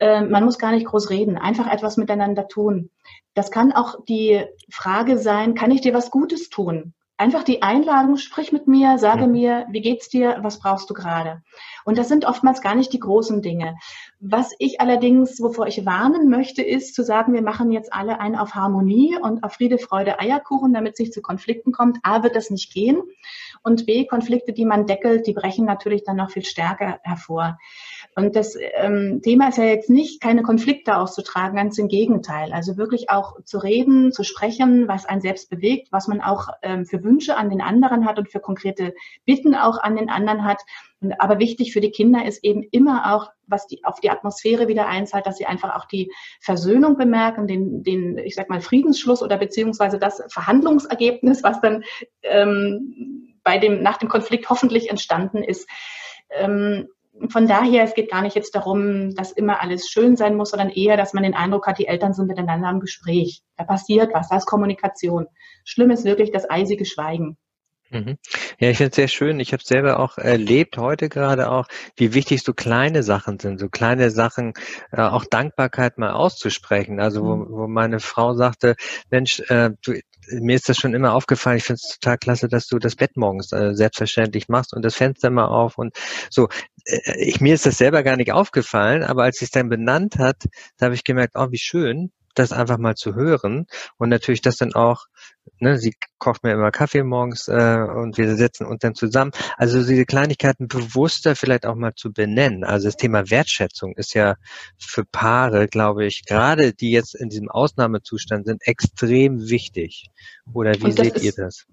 Äh, 0.00 0.22
man 0.22 0.44
muss 0.44 0.58
gar 0.58 0.72
nicht 0.72 0.86
groß 0.86 1.10
reden, 1.10 1.38
einfach 1.38 1.66
etwas 1.66 1.96
miteinander 1.96 2.46
tun. 2.46 2.90
Das 3.34 3.50
kann 3.50 3.72
auch 3.72 4.04
die 4.04 4.44
Frage 4.70 5.18
sein, 5.18 5.54
kann 5.54 5.70
ich 5.70 5.80
dir 5.80 5.94
was 5.94 6.10
Gutes 6.10 6.50
tun? 6.50 6.94
Einfach 7.20 7.44
die 7.44 7.60
Einladung, 7.60 8.16
sprich 8.16 8.50
mit 8.50 8.66
mir, 8.66 8.96
sage 8.98 9.26
mhm. 9.26 9.32
mir, 9.32 9.66
wie 9.70 9.82
geht's 9.82 10.08
dir, 10.08 10.38
was 10.40 10.58
brauchst 10.58 10.88
du 10.88 10.94
gerade? 10.94 11.42
Und 11.84 11.98
das 11.98 12.08
sind 12.08 12.24
oftmals 12.24 12.62
gar 12.62 12.74
nicht 12.74 12.92
die 12.94 12.98
großen 12.98 13.42
Dinge. 13.42 13.76
Was 14.20 14.52
ich 14.58 14.80
allerdings, 14.80 15.40
wovor 15.40 15.66
ich 15.66 15.84
warnen 15.84 16.30
möchte, 16.30 16.62
ist 16.62 16.94
zu 16.94 17.04
sagen, 17.04 17.34
wir 17.34 17.42
machen 17.42 17.72
jetzt 17.72 17.92
alle 17.92 18.20
einen 18.20 18.36
auf 18.36 18.54
Harmonie 18.54 19.18
und 19.20 19.44
auf 19.44 19.52
Friede, 19.52 19.76
Freude, 19.76 20.18
Eierkuchen, 20.18 20.72
damit 20.72 20.94
es 20.94 21.00
nicht 21.00 21.14
zu 21.14 21.20
Konflikten 21.20 21.72
kommt. 21.72 21.98
A, 22.02 22.22
wird 22.22 22.36
das 22.36 22.50
nicht 22.50 22.72
gehen. 22.72 23.02
Und 23.62 23.84
B, 23.84 24.06
Konflikte, 24.06 24.54
die 24.54 24.64
man 24.64 24.86
deckelt, 24.86 25.26
die 25.26 25.34
brechen 25.34 25.66
natürlich 25.66 26.04
dann 26.04 26.16
noch 26.16 26.30
viel 26.30 26.44
stärker 26.44 27.00
hervor. 27.02 27.58
Und 28.16 28.34
das 28.34 28.56
ähm, 28.74 29.20
Thema 29.22 29.48
ist 29.48 29.58
ja 29.58 29.64
jetzt 29.64 29.88
nicht, 29.88 30.20
keine 30.20 30.42
Konflikte 30.42 30.96
auszutragen, 30.96 31.56
ganz 31.56 31.78
im 31.78 31.86
Gegenteil. 31.88 32.52
Also 32.52 32.76
wirklich 32.76 33.08
auch 33.08 33.42
zu 33.44 33.58
reden, 33.58 34.12
zu 34.12 34.24
sprechen, 34.24 34.88
was 34.88 35.06
einen 35.06 35.20
selbst 35.20 35.48
bewegt, 35.48 35.88
was 35.92 36.08
man 36.08 36.20
auch 36.20 36.48
ähm, 36.62 36.86
für 36.86 37.04
Wünsche 37.04 37.36
an 37.36 37.50
den 37.50 37.60
anderen 37.60 38.06
hat 38.06 38.18
und 38.18 38.28
für 38.28 38.40
konkrete 38.40 38.94
Bitten 39.26 39.54
auch 39.54 39.78
an 39.78 39.96
den 39.96 40.10
anderen 40.10 40.44
hat. 40.44 40.60
Und, 41.00 41.12
aber 41.20 41.38
wichtig 41.38 41.72
für 41.72 41.80
die 41.80 41.92
Kinder 41.92 42.24
ist 42.24 42.42
eben 42.42 42.64
immer 42.72 43.14
auch, 43.14 43.30
was 43.46 43.68
die, 43.68 43.84
auf 43.84 44.00
die 44.00 44.10
Atmosphäre 44.10 44.66
wieder 44.66 44.88
einzahlt, 44.88 45.26
dass 45.26 45.38
sie 45.38 45.46
einfach 45.46 45.76
auch 45.76 45.86
die 45.86 46.10
Versöhnung 46.40 46.96
bemerken, 46.96 47.46
den, 47.46 47.84
den 47.84 48.18
ich 48.18 48.34
sag 48.34 48.50
mal, 48.50 48.60
Friedensschluss 48.60 49.22
oder 49.22 49.38
beziehungsweise 49.38 49.98
das 49.98 50.22
Verhandlungsergebnis, 50.28 51.44
was 51.44 51.60
dann 51.60 51.84
ähm, 52.22 53.36
bei 53.44 53.58
dem, 53.58 53.82
nach 53.82 53.98
dem 53.98 54.08
Konflikt 54.08 54.50
hoffentlich 54.50 54.90
entstanden 54.90 55.44
ist. 55.44 55.68
Ähm, 56.30 56.88
von 57.28 57.46
daher, 57.46 57.84
es 57.84 57.94
geht 57.94 58.10
gar 58.10 58.22
nicht 58.22 58.36
jetzt 58.36 58.54
darum, 58.54 59.14
dass 59.14 59.32
immer 59.32 59.60
alles 59.60 59.88
schön 59.88 60.16
sein 60.16 60.36
muss, 60.36 60.50
sondern 60.50 60.70
eher, 60.70 60.96
dass 60.96 61.12
man 61.12 61.22
den 61.22 61.34
Eindruck 61.34 61.66
hat, 61.66 61.78
die 61.78 61.86
Eltern 61.86 62.12
sind 62.12 62.26
miteinander 62.26 62.70
im 62.70 62.80
Gespräch. 62.80 63.42
Da 63.56 63.64
passiert 63.64 64.14
was, 64.14 64.28
da 64.28 64.36
ist 64.36 64.46
Kommunikation. 64.46 65.26
Schlimm 65.64 65.90
ist 65.90 66.04
wirklich 66.04 66.30
das 66.30 66.48
eisige 66.48 66.84
Schweigen. 66.84 67.36
Mhm. 67.90 68.18
Ja, 68.60 68.70
ich 68.70 68.76
finde 68.76 68.90
es 68.90 68.96
sehr 68.96 69.08
schön. 69.08 69.40
Ich 69.40 69.52
habe 69.52 69.64
selber 69.64 69.98
auch 69.98 70.16
erlebt, 70.16 70.78
heute 70.78 71.08
gerade 71.08 71.50
auch, 71.50 71.66
wie 71.96 72.14
wichtig 72.14 72.42
so 72.42 72.54
kleine 72.54 73.02
Sachen 73.02 73.40
sind, 73.40 73.58
so 73.58 73.68
kleine 73.68 74.10
Sachen, 74.10 74.52
äh, 74.92 75.02
auch 75.02 75.24
Dankbarkeit 75.24 75.98
mal 75.98 76.12
auszusprechen. 76.12 77.00
Also 77.00 77.24
wo, 77.24 77.36
mhm. 77.36 77.46
wo 77.50 77.66
meine 77.66 77.98
Frau 77.98 78.34
sagte, 78.34 78.76
Mensch, 79.10 79.40
äh, 79.48 79.70
du, 79.82 79.94
mir 80.30 80.54
ist 80.54 80.68
das 80.68 80.76
schon 80.78 80.94
immer 80.94 81.14
aufgefallen, 81.14 81.56
ich 81.58 81.64
finde 81.64 81.80
es 81.82 81.98
total 81.98 82.18
klasse, 82.18 82.48
dass 82.48 82.68
du 82.68 82.78
das 82.78 82.94
Bett 82.94 83.16
morgens 83.16 83.52
äh, 83.52 83.74
selbstverständlich 83.74 84.48
machst 84.48 84.72
und 84.72 84.84
das 84.84 84.94
Fenster 84.94 85.30
mal 85.30 85.46
auf 85.46 85.76
und 85.76 85.96
so. 86.30 86.48
Äh, 86.84 87.18
ich, 87.18 87.40
mir 87.40 87.54
ist 87.54 87.66
das 87.66 87.78
selber 87.78 88.04
gar 88.04 88.16
nicht 88.16 88.32
aufgefallen, 88.32 89.02
aber 89.02 89.24
als 89.24 89.38
sie 89.38 89.46
es 89.46 89.50
dann 89.50 89.68
benannt 89.68 90.18
hat, 90.18 90.36
da 90.78 90.86
habe 90.86 90.94
ich 90.94 91.04
gemerkt, 91.04 91.34
oh, 91.36 91.48
wie 91.50 91.58
schön, 91.58 92.12
das 92.34 92.52
einfach 92.52 92.78
mal 92.78 92.94
zu 92.94 93.14
hören 93.14 93.66
und 93.98 94.08
natürlich 94.08 94.40
das 94.40 94.56
dann 94.56 94.74
auch, 94.74 95.06
ne, 95.58 95.78
sie 95.78 95.94
kocht 96.18 96.44
mir 96.44 96.52
immer 96.52 96.70
Kaffee 96.70 97.02
morgens 97.02 97.48
äh, 97.48 97.52
und 97.52 98.18
wir 98.18 98.36
setzen 98.36 98.66
uns 98.66 98.80
dann 98.80 98.94
zusammen. 98.94 99.32
Also 99.56 99.84
diese 99.84 100.04
Kleinigkeiten 100.04 100.68
bewusster 100.68 101.34
vielleicht 101.36 101.66
auch 101.66 101.74
mal 101.74 101.94
zu 101.94 102.12
benennen. 102.12 102.64
Also 102.64 102.88
das 102.88 102.96
Thema 102.96 103.30
Wertschätzung 103.30 103.94
ist 103.96 104.14
ja 104.14 104.36
für 104.78 105.04
Paare, 105.04 105.68
glaube 105.68 106.06
ich, 106.06 106.24
gerade 106.24 106.72
die 106.72 106.90
jetzt 106.90 107.14
in 107.14 107.28
diesem 107.28 107.48
Ausnahmezustand 107.48 108.46
sind, 108.46 108.62
extrem 108.66 109.48
wichtig. 109.48 110.10
Oder 110.52 110.74
wie 110.80 110.92
seht 110.92 111.22
ihr 111.22 111.32
das? 111.32 111.66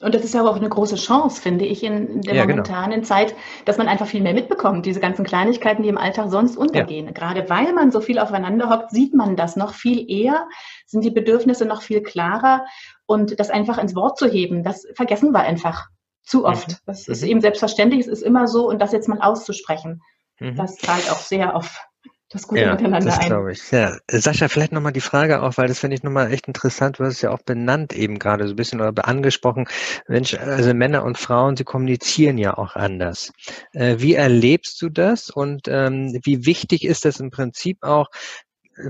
Und 0.00 0.14
das 0.14 0.24
ist 0.24 0.34
ja 0.34 0.42
auch 0.42 0.56
eine 0.56 0.68
große 0.68 0.96
Chance, 0.96 1.40
finde 1.40 1.64
ich, 1.64 1.82
in 1.82 2.20
der 2.20 2.34
ja, 2.34 2.42
genau. 2.44 2.56
momentanen 2.56 2.96
genau. 2.96 3.06
Zeit, 3.06 3.34
dass 3.64 3.78
man 3.78 3.88
einfach 3.88 4.06
viel 4.06 4.20
mehr 4.20 4.34
mitbekommt. 4.34 4.84
Diese 4.84 5.00
ganzen 5.00 5.24
Kleinigkeiten, 5.24 5.82
die 5.82 5.88
im 5.88 5.96
Alltag 5.96 6.30
sonst 6.30 6.56
untergehen. 6.56 7.06
Ja. 7.06 7.12
Gerade 7.12 7.48
weil 7.48 7.72
man 7.72 7.90
so 7.90 8.00
viel 8.00 8.18
aufeinander 8.18 8.68
hockt, 8.68 8.90
sieht 8.90 9.14
man 9.14 9.36
das 9.36 9.56
noch 9.56 9.72
viel 9.72 10.10
eher, 10.10 10.48
sind 10.84 11.02
die 11.02 11.10
Bedürfnisse 11.10 11.64
noch 11.64 11.80
viel 11.80 12.02
klarer. 12.02 12.66
Und 13.06 13.40
das 13.40 13.48
einfach 13.48 13.78
ins 13.78 13.94
Wort 13.94 14.18
zu 14.18 14.28
heben, 14.28 14.62
das 14.62 14.86
vergessen 14.94 15.32
wir 15.32 15.40
einfach 15.40 15.86
zu 16.22 16.44
oft. 16.44 16.68
Mhm. 16.68 16.74
Das 16.84 17.08
ist 17.08 17.22
mhm. 17.22 17.28
eben 17.28 17.40
selbstverständlich, 17.40 18.00
es 18.00 18.08
ist 18.08 18.22
immer 18.22 18.48
so. 18.48 18.68
Und 18.68 18.82
das 18.82 18.92
jetzt 18.92 19.08
mal 19.08 19.22
auszusprechen, 19.22 20.02
mhm. 20.40 20.56
das 20.56 20.76
zahlt 20.76 21.10
auch 21.10 21.20
sehr 21.20 21.56
auf 21.56 21.86
das 22.28 22.48
gute 22.48 22.62
ja, 22.62 22.72
Miteinander 22.72 23.06
das 23.06 23.20
glaube 23.20 23.52
ich. 23.52 23.70
Ja. 23.70 23.96
Sascha, 24.08 24.48
vielleicht 24.48 24.72
nochmal 24.72 24.92
die 24.92 25.00
Frage 25.00 25.42
auch, 25.42 25.56
weil 25.56 25.68
das 25.68 25.78
finde 25.78 25.96
ich 25.96 26.02
nochmal 26.02 26.32
echt 26.32 26.48
interessant, 26.48 26.98
du 26.98 27.04
hast 27.04 27.14
es 27.14 27.20
ja 27.22 27.30
auch 27.30 27.42
benannt 27.42 27.92
eben 27.92 28.18
gerade 28.18 28.46
so 28.46 28.54
ein 28.54 28.56
bisschen 28.56 28.80
oder 28.80 29.06
angesprochen. 29.06 29.68
Mensch, 30.08 30.34
also 30.34 30.74
Männer 30.74 31.04
und 31.04 31.18
Frauen, 31.18 31.56
sie 31.56 31.64
kommunizieren 31.64 32.38
ja 32.38 32.58
auch 32.58 32.74
anders. 32.74 33.32
Äh, 33.72 33.96
wie 33.98 34.14
erlebst 34.14 34.82
du 34.82 34.88
das 34.88 35.30
und 35.30 35.68
ähm, 35.68 36.18
wie 36.24 36.46
wichtig 36.46 36.84
ist 36.84 37.04
das 37.04 37.20
im 37.20 37.30
Prinzip 37.30 37.82
auch, 37.82 38.08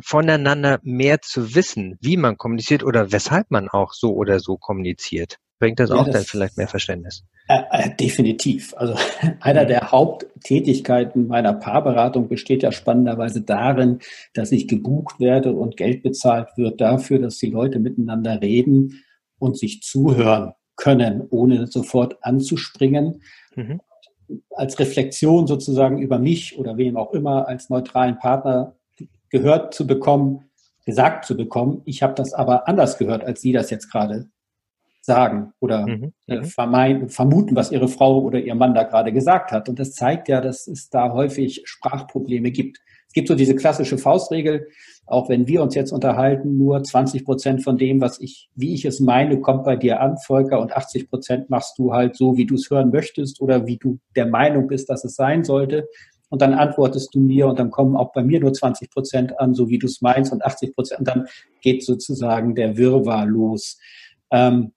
voneinander 0.03 0.81
mehr 0.83 1.20
zu 1.20 1.55
wissen, 1.55 1.96
wie 2.01 2.16
man 2.16 2.37
kommuniziert 2.37 2.83
oder 2.83 3.12
weshalb 3.12 3.51
man 3.51 3.68
auch 3.68 3.92
so 3.92 4.14
oder 4.14 4.40
so 4.40 4.57
kommuniziert? 4.57 5.38
Bringt 5.59 5.81
das 5.81 5.90
ja, 5.90 5.97
auch 5.97 6.05
das, 6.05 6.14
dann 6.14 6.25
vielleicht 6.25 6.57
mehr 6.59 6.69
Verständnis? 6.69 7.25
Äh, 7.49 7.62
äh, 7.71 7.97
definitiv. 7.97 8.75
Also 8.77 8.95
einer 9.40 9.64
der 9.64 9.90
Haupttätigkeiten 9.90 11.29
meiner 11.29 11.55
Paarberatung 11.55 12.29
besteht 12.29 12.62
ja 12.62 12.73
spannenderweise 12.73 13.40
darin, 13.40 14.01
dass 14.35 14.53
ich 14.53 14.69
gebucht 14.69 15.19
werde 15.19 15.53
und 15.53 15.77
Geld 15.77 16.03
bezahlt 16.03 16.49
wird 16.57 16.81
dafür, 16.81 17.19
dass 17.19 17.38
die 17.38 17.51
Leute 17.51 17.79
miteinander 17.79 18.42
reden 18.42 19.03
und 19.38 19.59
sich 19.59 19.83
zuhören 19.83 20.53
können, 20.77 21.27
ohne 21.31 21.66
sofort 21.66 22.19
anzuspringen. 22.23 23.23
Mhm. 23.55 23.81
Als 24.51 24.79
Reflexion 24.79 25.47
sozusagen 25.47 25.99
über 25.99 26.19
mich 26.19 26.59
oder 26.59 26.77
wem 26.77 26.97
auch 26.97 27.12
immer 27.12 27.49
als 27.49 27.71
neutralen 27.71 28.19
Partner 28.19 28.77
gehört 29.31 29.73
zu 29.73 29.87
bekommen, 29.87 30.51
gesagt 30.85 31.25
zu 31.25 31.37
bekommen, 31.37 31.81
ich 31.85 32.03
habe 32.03 32.14
das 32.14 32.35
aber 32.35 32.69
anders 32.69 32.99
gehört, 32.99 33.25
als 33.25 33.40
Sie 33.40 33.53
das 33.53 33.71
jetzt 33.71 33.90
gerade 33.90 34.29
sagen 35.07 35.53
oder 35.61 35.87
mhm. 35.87 36.12
äh, 36.27 36.38
mhm. 36.38 36.45
vermeiden, 36.45 37.09
vermuten, 37.09 37.57
was 37.57 37.73
ihre 37.73 37.88
Frau 37.88 38.21
oder 38.21 38.40
ihr 38.40 38.55
Mann 38.55 38.75
da 38.75 38.83
gerade 38.83 39.12
gesagt 39.12 39.53
hat. 39.53 39.69
Und 39.69 39.79
das 39.79 39.92
zeigt 39.92 40.29
ja, 40.29 40.40
dass 40.40 40.66
es 40.66 40.90
da 40.90 41.12
häufig 41.12 41.62
Sprachprobleme 41.64 42.51
gibt. 42.51 42.79
Es 43.07 43.14
gibt 43.14 43.29
so 43.29 43.35
diese 43.35 43.55
klassische 43.55 43.97
Faustregel, 43.97 44.66
auch 45.07 45.29
wenn 45.29 45.47
wir 45.47 45.62
uns 45.62 45.75
jetzt 45.75 45.92
unterhalten, 45.92 46.59
nur 46.59 46.83
20 46.83 47.25
Prozent 47.25 47.62
von 47.62 47.79
dem, 47.79 48.01
was 48.01 48.21
ich, 48.21 48.51
wie 48.57 48.75
ich 48.75 48.85
es 48.85 49.01
meine, 49.01 49.40
kommt 49.40 49.64
bei 49.64 49.77
dir 49.77 50.01
an, 50.01 50.19
Volker, 50.19 50.61
und 50.61 50.77
80 50.77 51.09
Prozent 51.09 51.49
machst 51.49 51.79
du 51.79 51.95
halt 51.95 52.16
so, 52.16 52.37
wie 52.37 52.45
du 52.45 52.57
es 52.57 52.69
hören 52.69 52.90
möchtest 52.90 53.40
oder 53.40 53.66
wie 53.66 53.79
du 53.79 53.99
der 54.16 54.27
Meinung 54.27 54.66
bist, 54.66 54.90
dass 54.90 55.05
es 55.05 55.14
sein 55.14 55.45
sollte. 55.45 55.88
Und 56.29 56.42
dann 56.42 56.55
antwortest 56.55 57.14
du 57.14 57.21
mir 57.21 57.47
und 57.47 57.61
dann 57.61 57.71
kommen 57.71 57.97
auch 57.97 58.12
bei 58.12 58.25
mir 58.25 58.40
nur 58.40 58.53
20 58.53 58.90
Prozent 58.90 59.38
an, 59.38 59.55
so 59.55 59.69
wie 59.69 59.79
du 59.79 59.87
es 59.87 60.03
meinst, 60.03 60.33
und 60.33 60.45
80 60.45 60.75
Prozent, 60.75 60.99
und 60.99 61.09
dann 61.09 61.27
geht 61.62 61.85
sozusagen 61.85 62.57
der 62.57 62.77
Wirrwarr 62.77 63.27
los. 63.27 63.79
Ähm, 64.33 64.73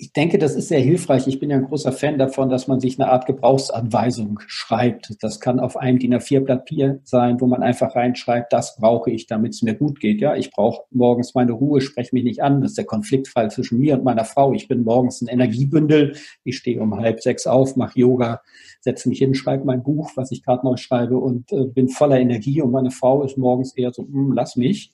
ich 0.00 0.12
denke, 0.12 0.38
das 0.38 0.54
ist 0.54 0.68
sehr 0.68 0.78
hilfreich. 0.78 1.26
Ich 1.26 1.40
bin 1.40 1.50
ja 1.50 1.56
ein 1.56 1.64
großer 1.64 1.90
Fan 1.90 2.18
davon, 2.18 2.48
dass 2.48 2.68
man 2.68 2.78
sich 2.78 3.00
eine 3.00 3.10
Art 3.10 3.26
Gebrauchsanweisung 3.26 4.38
schreibt. 4.46 5.16
Das 5.20 5.40
kann 5.40 5.58
auf 5.58 5.76
einem 5.76 5.98
DIN 5.98 6.14
A4 6.14 6.44
Papier 6.44 7.00
sein, 7.02 7.40
wo 7.40 7.48
man 7.48 7.64
einfach 7.64 7.96
reinschreibt, 7.96 8.52
das 8.52 8.76
brauche 8.76 9.10
ich, 9.10 9.26
damit 9.26 9.54
es 9.54 9.62
mir 9.62 9.74
gut 9.74 9.98
geht. 9.98 10.20
Ja, 10.20 10.36
ich 10.36 10.52
brauche 10.52 10.84
morgens 10.92 11.34
meine 11.34 11.50
Ruhe, 11.50 11.80
spreche 11.80 12.14
mich 12.14 12.22
nicht 12.22 12.42
an. 12.42 12.60
Das 12.60 12.70
ist 12.72 12.78
der 12.78 12.84
Konfliktfall 12.84 13.50
zwischen 13.50 13.80
mir 13.80 13.94
und 13.94 14.04
meiner 14.04 14.24
Frau. 14.24 14.52
Ich 14.52 14.68
bin 14.68 14.84
morgens 14.84 15.20
ein 15.20 15.26
Energiebündel. 15.26 16.14
Ich 16.44 16.58
stehe 16.58 16.80
um 16.80 16.96
halb 16.96 17.20
sechs 17.20 17.48
auf, 17.48 17.74
mache 17.74 17.98
Yoga, 17.98 18.40
setze 18.80 19.08
mich 19.08 19.18
hin, 19.18 19.34
schreibe 19.34 19.64
mein 19.64 19.82
Buch, 19.82 20.12
was 20.14 20.30
ich 20.30 20.44
gerade 20.44 20.64
neu 20.64 20.76
schreibe 20.76 21.18
und 21.18 21.50
äh, 21.50 21.64
bin 21.64 21.88
voller 21.88 22.20
Energie. 22.20 22.62
Und 22.62 22.70
meine 22.70 22.92
Frau 22.92 23.24
ist 23.24 23.36
morgens 23.36 23.76
eher 23.76 23.92
so, 23.92 24.04
hm, 24.04 24.32
lass 24.32 24.54
mich. 24.54 24.92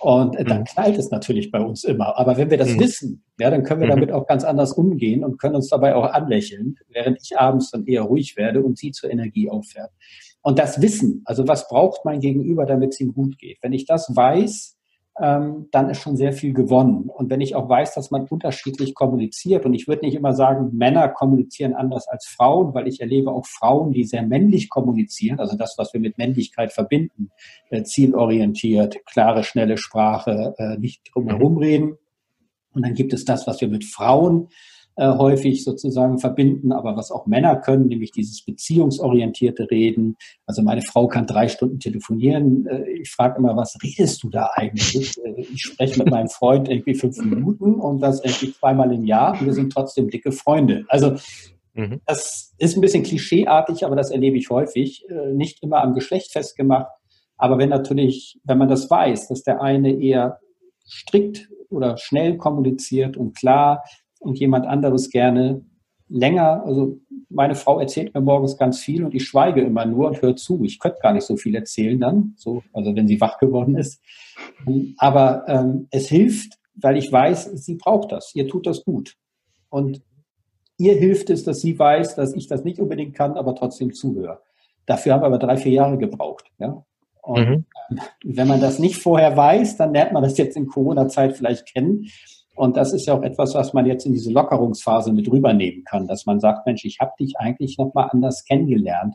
Und 0.00 0.36
dann 0.48 0.60
mhm. 0.60 0.64
knallt 0.64 0.96
es 0.96 1.10
natürlich 1.10 1.50
bei 1.50 1.60
uns 1.60 1.82
immer. 1.82 2.16
Aber 2.16 2.36
wenn 2.36 2.50
wir 2.50 2.56
das 2.56 2.74
mhm. 2.74 2.80
wissen, 2.80 3.24
ja, 3.38 3.50
dann 3.50 3.64
können 3.64 3.80
wir 3.80 3.88
mhm. 3.88 3.92
damit 3.92 4.12
auch 4.12 4.26
ganz 4.26 4.44
anders 4.44 4.72
umgehen 4.72 5.24
und 5.24 5.38
können 5.38 5.56
uns 5.56 5.68
dabei 5.68 5.96
auch 5.96 6.12
anlächeln, 6.12 6.76
während 6.88 7.18
ich 7.20 7.36
abends 7.36 7.72
dann 7.72 7.84
eher 7.84 8.02
ruhig 8.02 8.36
werde 8.36 8.62
und 8.62 8.78
sie 8.78 8.92
zur 8.92 9.10
Energie 9.10 9.50
auffährt. 9.50 9.90
Und 10.40 10.60
das 10.60 10.80
Wissen, 10.80 11.22
also 11.24 11.48
was 11.48 11.66
braucht 11.66 12.04
mein 12.04 12.20
Gegenüber, 12.20 12.64
damit 12.64 12.92
es 12.92 13.00
ihm 13.00 13.12
gut 13.12 13.38
geht? 13.38 13.58
Wenn 13.60 13.72
ich 13.72 13.86
das 13.86 14.14
weiß, 14.14 14.77
dann 15.20 15.90
ist 15.90 16.00
schon 16.00 16.16
sehr 16.16 16.32
viel 16.32 16.52
gewonnen. 16.52 17.08
Und 17.08 17.28
wenn 17.28 17.40
ich 17.40 17.56
auch 17.56 17.68
weiß, 17.68 17.94
dass 17.94 18.10
man 18.10 18.26
unterschiedlich 18.28 18.94
kommuniziert, 18.94 19.64
und 19.64 19.74
ich 19.74 19.88
würde 19.88 20.06
nicht 20.06 20.14
immer 20.14 20.32
sagen, 20.32 20.76
Männer 20.76 21.08
kommunizieren 21.08 21.74
anders 21.74 22.06
als 22.08 22.26
Frauen, 22.26 22.72
weil 22.74 22.86
ich 22.86 23.00
erlebe 23.00 23.32
auch 23.32 23.46
Frauen, 23.46 23.92
die 23.92 24.04
sehr 24.04 24.22
männlich 24.22 24.68
kommunizieren, 24.68 25.40
also 25.40 25.56
das, 25.56 25.74
was 25.76 25.92
wir 25.92 26.00
mit 26.00 26.18
Männlichkeit 26.18 26.72
verbinden, 26.72 27.30
äh, 27.70 27.82
zielorientiert, 27.82 29.04
klare, 29.06 29.42
schnelle 29.42 29.76
Sprache, 29.76 30.54
äh, 30.58 30.78
nicht 30.78 31.10
drumherum 31.12 31.54
mhm. 31.54 31.58
reden. 31.58 31.98
Und 32.72 32.82
dann 32.84 32.94
gibt 32.94 33.12
es 33.12 33.24
das, 33.24 33.46
was 33.46 33.60
wir 33.60 33.68
mit 33.68 33.84
Frauen 33.84 34.48
äh, 34.98 35.16
häufig 35.16 35.62
sozusagen 35.62 36.18
verbinden, 36.18 36.72
aber 36.72 36.96
was 36.96 37.12
auch 37.12 37.26
Männer 37.26 37.54
können, 37.54 37.86
nämlich 37.86 38.10
dieses 38.10 38.44
beziehungsorientierte 38.44 39.70
Reden. 39.70 40.16
Also 40.44 40.62
meine 40.62 40.82
Frau 40.82 41.06
kann 41.06 41.24
drei 41.24 41.46
Stunden 41.46 41.78
telefonieren. 41.78 42.66
Äh, 42.66 42.90
ich 43.00 43.10
frage 43.10 43.38
immer, 43.38 43.56
was 43.56 43.78
redest 43.80 44.24
du 44.24 44.28
da 44.28 44.50
eigentlich? 44.54 45.16
Äh, 45.24 45.42
ich 45.42 45.62
spreche 45.62 46.02
mit 46.02 46.10
meinem 46.10 46.28
Freund 46.28 46.68
irgendwie 46.68 46.94
fünf 46.94 47.16
Minuten 47.18 47.74
und 47.74 48.00
das 48.00 48.24
irgendwie 48.24 48.52
zweimal 48.52 48.92
im 48.92 49.04
Jahr 49.04 49.38
und 49.38 49.46
wir 49.46 49.52
sind 49.52 49.72
trotzdem 49.72 50.10
dicke 50.10 50.32
Freunde. 50.32 50.84
Also 50.88 51.14
mhm. 51.74 52.00
das 52.04 52.54
ist 52.58 52.76
ein 52.76 52.80
bisschen 52.80 53.04
klischeeartig, 53.04 53.86
aber 53.86 53.94
das 53.94 54.10
erlebe 54.10 54.36
ich 54.36 54.50
häufig. 54.50 55.04
Äh, 55.08 55.32
nicht 55.32 55.62
immer 55.62 55.80
am 55.80 55.94
Geschlecht 55.94 56.32
festgemacht. 56.32 56.90
Aber 57.36 57.56
wenn 57.58 57.68
natürlich, 57.68 58.40
wenn 58.42 58.58
man 58.58 58.68
das 58.68 58.90
weiß, 58.90 59.28
dass 59.28 59.44
der 59.44 59.62
eine 59.62 59.92
eher 59.92 60.40
strikt 60.84 61.48
oder 61.70 61.96
schnell 61.98 62.36
kommuniziert 62.36 63.16
und 63.16 63.36
klar 63.36 63.84
und 64.20 64.38
jemand 64.38 64.66
anderes 64.66 65.10
gerne 65.10 65.62
länger. 66.08 66.64
Also 66.64 66.98
meine 67.28 67.54
Frau 67.54 67.78
erzählt 67.80 68.14
mir 68.14 68.20
morgens 68.20 68.56
ganz 68.56 68.80
viel 68.80 69.04
und 69.04 69.14
ich 69.14 69.26
schweige 69.26 69.60
immer 69.60 69.84
nur 69.84 70.08
und 70.08 70.22
höre 70.22 70.36
zu. 70.36 70.64
Ich 70.64 70.78
könnte 70.78 70.98
gar 71.02 71.12
nicht 71.12 71.26
so 71.26 71.36
viel 71.36 71.54
erzählen 71.54 72.00
dann, 72.00 72.34
so, 72.36 72.62
also 72.72 72.94
wenn 72.94 73.08
sie 73.08 73.20
wach 73.20 73.38
geworden 73.38 73.76
ist. 73.76 74.00
Aber 74.96 75.44
ähm, 75.46 75.88
es 75.90 76.08
hilft, 76.08 76.58
weil 76.74 76.96
ich 76.96 77.10
weiß, 77.10 77.50
sie 77.54 77.74
braucht 77.74 78.12
das. 78.12 78.34
Ihr 78.34 78.48
tut 78.48 78.66
das 78.66 78.84
gut. 78.84 79.16
Und 79.68 80.00
ihr 80.78 80.94
hilft 80.94 81.30
es, 81.30 81.44
dass 81.44 81.60
sie 81.60 81.78
weiß, 81.78 82.14
dass 82.14 82.34
ich 82.34 82.46
das 82.46 82.64
nicht 82.64 82.80
unbedingt 82.80 83.14
kann, 83.14 83.36
aber 83.36 83.54
trotzdem 83.54 83.92
zuhöre. 83.92 84.40
Dafür 84.86 85.12
haben 85.12 85.22
wir 85.22 85.26
aber 85.26 85.38
drei, 85.38 85.56
vier 85.56 85.72
Jahre 85.72 85.98
gebraucht. 85.98 86.46
Ja? 86.58 86.84
Und 87.20 87.48
mhm. 87.48 87.64
wenn 88.24 88.48
man 88.48 88.60
das 88.60 88.78
nicht 88.78 88.96
vorher 89.02 89.36
weiß, 89.36 89.76
dann 89.76 89.92
lernt 89.92 90.12
man 90.12 90.22
das 90.22 90.38
jetzt 90.38 90.56
in 90.56 90.66
Corona-Zeit 90.66 91.36
vielleicht 91.36 91.66
kennen. 91.66 92.06
Und 92.58 92.76
das 92.76 92.92
ist 92.92 93.06
ja 93.06 93.14
auch 93.14 93.22
etwas, 93.22 93.54
was 93.54 93.72
man 93.72 93.86
jetzt 93.86 94.04
in 94.04 94.12
diese 94.12 94.32
Lockerungsphase 94.32 95.12
mit 95.12 95.30
rübernehmen 95.30 95.84
kann, 95.84 96.08
dass 96.08 96.26
man 96.26 96.40
sagt, 96.40 96.66
Mensch, 96.66 96.84
ich 96.84 96.98
habe 97.00 97.12
dich 97.20 97.38
eigentlich 97.38 97.78
nochmal 97.78 98.08
anders 98.10 98.44
kennengelernt. 98.44 99.14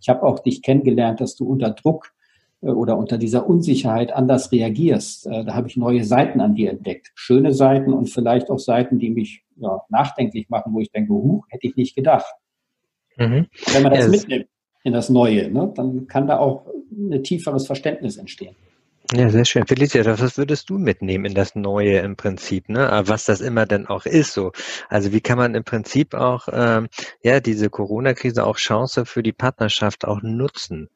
Ich 0.00 0.08
habe 0.08 0.22
auch 0.24 0.40
dich 0.40 0.62
kennengelernt, 0.62 1.20
dass 1.20 1.34
du 1.34 1.46
unter 1.46 1.70
Druck 1.70 2.12
äh, 2.60 2.66
oder 2.68 2.98
unter 2.98 3.16
dieser 3.16 3.48
Unsicherheit 3.48 4.12
anders 4.12 4.52
reagierst. 4.52 5.26
Äh, 5.26 5.44
da 5.44 5.54
habe 5.54 5.68
ich 5.68 5.76
neue 5.76 6.04
Seiten 6.04 6.40
an 6.40 6.54
dir 6.54 6.70
entdeckt. 6.70 7.12
Schöne 7.14 7.54
Seiten 7.54 7.92
und 7.94 8.10
vielleicht 8.10 8.50
auch 8.50 8.58
Seiten, 8.58 8.98
die 8.98 9.10
mich 9.10 9.42
ja, 9.56 9.80
nachdenklich 9.88 10.50
machen, 10.50 10.74
wo 10.74 10.80
ich 10.80 10.90
denke, 10.90 11.12
huh, 11.14 11.42
hätte 11.48 11.66
ich 11.66 11.76
nicht 11.76 11.94
gedacht. 11.94 12.34
Mhm. 13.16 13.46
Wenn 13.72 13.82
man 13.82 13.92
das 13.92 14.06
yes. 14.06 14.10
mitnimmt 14.10 14.46
in 14.84 14.92
das 14.92 15.08
Neue, 15.08 15.50
ne, 15.50 15.72
dann 15.74 16.06
kann 16.08 16.26
da 16.26 16.38
auch 16.38 16.66
ein 16.90 17.22
tieferes 17.22 17.66
Verständnis 17.66 18.16
entstehen. 18.16 18.56
Ja, 19.14 19.28
sehr 19.28 19.44
schön. 19.44 19.66
Felicia, 19.66 20.04
was 20.06 20.38
würdest 20.38 20.70
du 20.70 20.78
mitnehmen 20.78 21.24
in 21.26 21.34
das 21.34 21.54
Neue 21.54 21.98
im 21.98 22.16
Prinzip, 22.16 22.68
ne? 22.68 23.02
Was 23.06 23.24
das 23.26 23.40
immer 23.40 23.66
denn 23.66 23.86
auch 23.86 24.06
ist, 24.06 24.32
so. 24.32 24.52
Also 24.88 25.12
wie 25.12 25.20
kann 25.20 25.36
man 25.38 25.54
im 25.54 25.64
Prinzip 25.64 26.14
auch, 26.14 26.48
ähm, 26.50 26.88
ja, 27.22 27.40
diese 27.40 27.68
Corona-Krise 27.68 28.44
auch 28.46 28.56
Chance 28.56 29.04
für 29.04 29.22
die 29.22 29.32
Partnerschaft 29.32 30.06
auch 30.06 30.22
nutzen? 30.22 30.88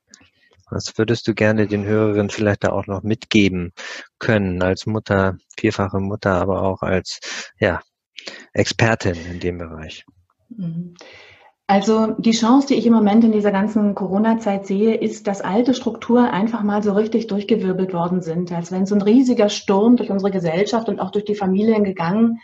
Was 0.71 0.99
würdest 0.99 1.29
du 1.29 1.35
gerne 1.35 1.67
den 1.69 1.85
Hörerinnen 1.85 2.31
vielleicht 2.31 2.65
da 2.65 2.71
auch 2.71 2.87
noch 2.87 3.03
mitgeben 3.03 3.73
können 4.19 4.63
als 4.63 4.87
Mutter, 4.87 5.39
vierfache 5.59 6.01
Mutter, 6.01 6.33
aber 6.35 6.63
auch 6.63 6.83
als, 6.83 7.21
ja, 7.61 7.83
Expertin 8.55 9.17
in 9.31 9.41
dem 9.41 9.59
Bereich? 9.59 10.05
Mhm. 10.51 10.95
Also 11.69 12.13
die 12.13 12.31
Chance, 12.31 12.69
die 12.69 12.75
ich 12.75 12.87
im 12.87 12.93
Moment 12.93 13.25
in 13.25 13.33
dieser 13.33 13.51
ganzen 13.51 13.97
Corona-Zeit 13.97 14.67
sehe, 14.67 14.95
ist, 14.95 15.27
dass 15.27 15.41
alte 15.41 15.75
Strukturen 15.75 16.27
einfach 16.27 16.63
mal 16.63 16.81
so 16.83 16.93
richtig 16.93 17.27
durchgewirbelt 17.27 17.93
worden 17.93 18.21
sind, 18.23 18.53
als 18.53 18.71
wenn 18.71 18.87
so 18.87 18.95
ein 18.95 19.03
riesiger 19.03 19.49
Sturm 19.49 19.97
durch 19.97 20.11
unsere 20.11 20.31
Gesellschaft 20.31 20.89
und 20.89 21.01
auch 21.01 21.11
durch 21.11 21.25
die 21.25 21.35
Familien 21.35 21.83
gegangen 21.83 22.39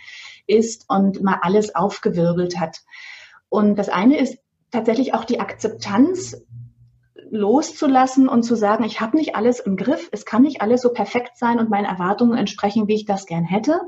ist 0.48 0.86
und 0.88 1.22
mal 1.22 1.38
alles 1.42 1.74
aufgewirbelt 1.76 2.58
hat. 2.58 2.80
Und 3.48 3.76
das 3.76 3.88
eine 3.88 4.18
ist 4.18 4.38
tatsächlich 4.72 5.14
auch 5.14 5.24
die 5.24 5.38
Akzeptanz 5.38 6.42
loszulassen 7.30 8.28
und 8.28 8.42
zu 8.42 8.56
sagen, 8.56 8.82
ich 8.82 9.00
habe 9.00 9.16
nicht 9.16 9.36
alles 9.36 9.60
im 9.60 9.76
Griff, 9.76 10.08
es 10.10 10.24
kann 10.24 10.42
nicht 10.42 10.62
alles 10.62 10.82
so 10.82 10.92
perfekt 10.92 11.38
sein 11.38 11.60
und 11.60 11.70
meinen 11.70 11.84
Erwartungen 11.84 12.36
entsprechen, 12.36 12.88
wie 12.88 12.94
ich 12.94 13.04
das 13.04 13.26
gern 13.26 13.44
hätte. 13.44 13.80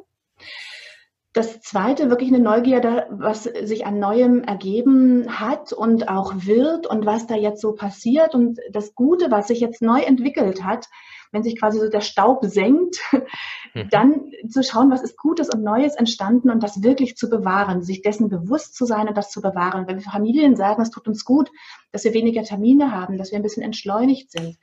Das 1.34 1.60
zweite, 1.60 2.10
wirklich 2.10 2.32
eine 2.32 2.38
Neugier, 2.38 3.08
was 3.10 3.42
sich 3.42 3.84
an 3.84 3.98
Neuem 3.98 4.44
ergeben 4.44 5.40
hat 5.40 5.72
und 5.72 6.08
auch 6.08 6.32
wird 6.36 6.86
und 6.86 7.06
was 7.06 7.26
da 7.26 7.34
jetzt 7.34 7.60
so 7.60 7.72
passiert 7.72 8.36
und 8.36 8.60
das 8.70 8.94
Gute, 8.94 9.32
was 9.32 9.48
sich 9.48 9.58
jetzt 9.58 9.82
neu 9.82 10.00
entwickelt 10.00 10.62
hat, 10.62 10.86
wenn 11.32 11.42
sich 11.42 11.58
quasi 11.58 11.80
so 11.80 11.88
der 11.88 12.02
Staub 12.02 12.44
senkt, 12.44 13.00
mhm. 13.74 13.88
dann 13.90 14.30
zu 14.48 14.62
schauen, 14.62 14.92
was 14.92 15.02
ist 15.02 15.18
Gutes 15.18 15.50
und 15.52 15.64
Neues 15.64 15.96
entstanden 15.96 16.50
und 16.50 16.62
das 16.62 16.84
wirklich 16.84 17.16
zu 17.16 17.28
bewahren, 17.28 17.82
sich 17.82 18.00
dessen 18.02 18.28
bewusst 18.28 18.76
zu 18.76 18.86
sein 18.86 19.08
und 19.08 19.16
das 19.16 19.32
zu 19.32 19.42
bewahren. 19.42 19.88
Wenn 19.88 19.96
wir 19.96 20.08
Familien 20.08 20.54
sagen, 20.54 20.80
es 20.80 20.90
tut 20.90 21.08
uns 21.08 21.24
gut, 21.24 21.50
dass 21.90 22.04
wir 22.04 22.14
weniger 22.14 22.44
Termine 22.44 22.92
haben, 22.92 23.18
dass 23.18 23.32
wir 23.32 23.40
ein 23.40 23.42
bisschen 23.42 23.64
entschleunigt 23.64 24.30
sind, 24.30 24.56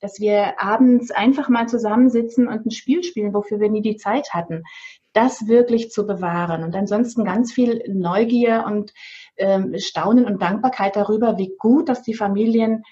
dass 0.00 0.20
wir 0.20 0.60
abends 0.62 1.10
einfach 1.10 1.48
mal 1.48 1.66
zusammensitzen 1.66 2.46
und 2.46 2.66
ein 2.66 2.70
Spiel 2.70 3.02
spielen, 3.02 3.32
wofür 3.32 3.58
wir 3.58 3.70
nie 3.70 3.82
die 3.82 3.96
Zeit 3.96 4.34
hatten, 4.34 4.62
das 5.18 5.48
wirklich 5.48 5.90
zu 5.90 6.06
bewahren. 6.06 6.62
Und 6.62 6.76
ansonsten 6.76 7.24
ganz 7.24 7.52
viel 7.52 7.82
Neugier 7.88 8.64
und 8.64 8.94
ähm, 9.36 9.74
Staunen 9.76 10.26
und 10.26 10.40
Dankbarkeit 10.40 10.94
darüber, 10.94 11.38
wie 11.38 11.56
gut, 11.58 11.88
dass 11.88 12.02
die 12.02 12.14
Familien 12.14 12.84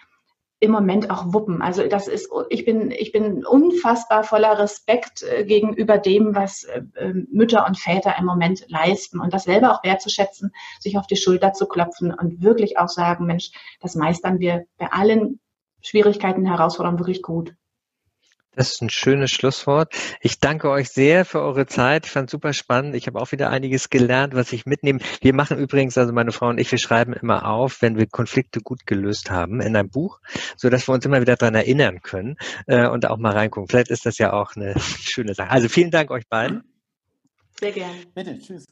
im 0.58 0.72
Moment 0.72 1.08
auch 1.10 1.32
wuppen. 1.32 1.62
Also 1.62 1.86
das 1.86 2.08
ist, 2.08 2.28
ich 2.48 2.64
bin, 2.64 2.90
ich 2.90 3.12
bin 3.12 3.46
unfassbar 3.46 4.24
voller 4.24 4.58
Respekt 4.58 5.22
äh, 5.22 5.44
gegenüber 5.44 5.98
dem, 5.98 6.34
was 6.34 6.64
äh, 6.64 6.82
ähm, 6.96 7.28
Mütter 7.30 7.64
und 7.64 7.78
Väter 7.78 8.14
im 8.18 8.24
Moment 8.24 8.64
leisten 8.68 9.20
und 9.20 9.32
das 9.32 9.44
selber 9.44 9.72
auch 9.72 9.84
wertzuschätzen, 9.84 10.52
sich 10.80 10.98
auf 10.98 11.06
die 11.06 11.16
Schulter 11.16 11.52
zu 11.52 11.66
klopfen 11.66 12.12
und 12.12 12.42
wirklich 12.42 12.76
auch 12.78 12.88
sagen, 12.88 13.26
Mensch, 13.26 13.52
das 13.80 13.94
meistern 13.94 14.40
wir 14.40 14.64
bei 14.78 14.90
allen 14.90 15.38
Schwierigkeiten, 15.80 16.44
Herausforderungen 16.44 16.98
wirklich 16.98 17.22
gut. 17.22 17.54
Das 18.56 18.72
ist 18.72 18.80
ein 18.80 18.88
schönes 18.88 19.30
Schlusswort. 19.30 19.94
Ich 20.22 20.40
danke 20.40 20.70
euch 20.70 20.88
sehr 20.88 21.26
für 21.26 21.42
eure 21.42 21.66
Zeit. 21.66 22.06
Ich 22.06 22.12
fand 22.12 22.30
super 22.30 22.54
spannend. 22.54 22.94
Ich 22.94 23.06
habe 23.06 23.20
auch 23.20 23.30
wieder 23.30 23.50
einiges 23.50 23.90
gelernt, 23.90 24.34
was 24.34 24.50
ich 24.52 24.64
mitnehme. 24.64 25.00
Wir 25.20 25.34
machen 25.34 25.58
übrigens, 25.58 25.98
also 25.98 26.14
meine 26.14 26.32
Frau 26.32 26.48
und 26.48 26.58
ich, 26.58 26.72
wir 26.72 26.78
schreiben 26.78 27.12
immer 27.12 27.46
auf, 27.46 27.82
wenn 27.82 27.98
wir 27.98 28.06
Konflikte 28.06 28.60
gut 28.60 28.86
gelöst 28.86 29.30
haben 29.30 29.60
in 29.60 29.76
einem 29.76 29.90
Buch, 29.90 30.20
so 30.56 30.70
dass 30.70 30.88
wir 30.88 30.94
uns 30.94 31.04
immer 31.04 31.20
wieder 31.20 31.36
daran 31.36 31.54
erinnern 31.54 32.00
können 32.00 32.36
äh, 32.66 32.88
und 32.88 33.04
auch 33.04 33.18
mal 33.18 33.32
reingucken. 33.32 33.68
Vielleicht 33.68 33.90
ist 33.90 34.06
das 34.06 34.16
ja 34.16 34.32
auch 34.32 34.56
eine 34.56 34.74
schöne 34.80 35.34
Sache. 35.34 35.50
Also 35.50 35.68
vielen 35.68 35.90
Dank 35.90 36.10
euch 36.10 36.26
beiden. 36.26 36.64
Sehr 37.60 37.72
gerne. 37.72 37.96
Bitte, 38.14 38.38
tschüss. 38.38 38.66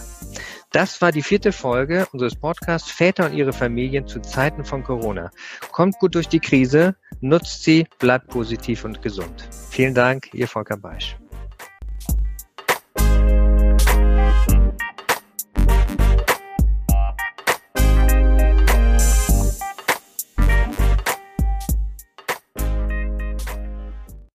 Das 0.73 1.03
war 1.03 1.11
die 1.11 1.21
vierte 1.21 1.51
Folge 1.51 2.07
unseres 2.13 2.35
Podcasts 2.35 2.89
Väter 2.89 3.27
und 3.27 3.37
ihre 3.37 3.53
Familien 3.53 4.07
zu 4.07 4.19
Zeiten 4.21 4.65
von 4.65 4.83
Corona. 4.83 5.29
Kommt 5.71 5.99
gut 5.99 6.15
durch 6.15 6.27
die 6.27 6.39
Krise, 6.39 6.95
nutzt 7.21 7.63
sie, 7.63 7.85
bleibt 7.99 8.29
positiv 8.29 8.83
und 8.83 9.03
gesund. 9.03 9.47
Vielen 9.69 9.93
Dank, 9.93 10.33
Ihr 10.33 10.47
Volker 10.47 10.77
Beisch. 10.77 11.15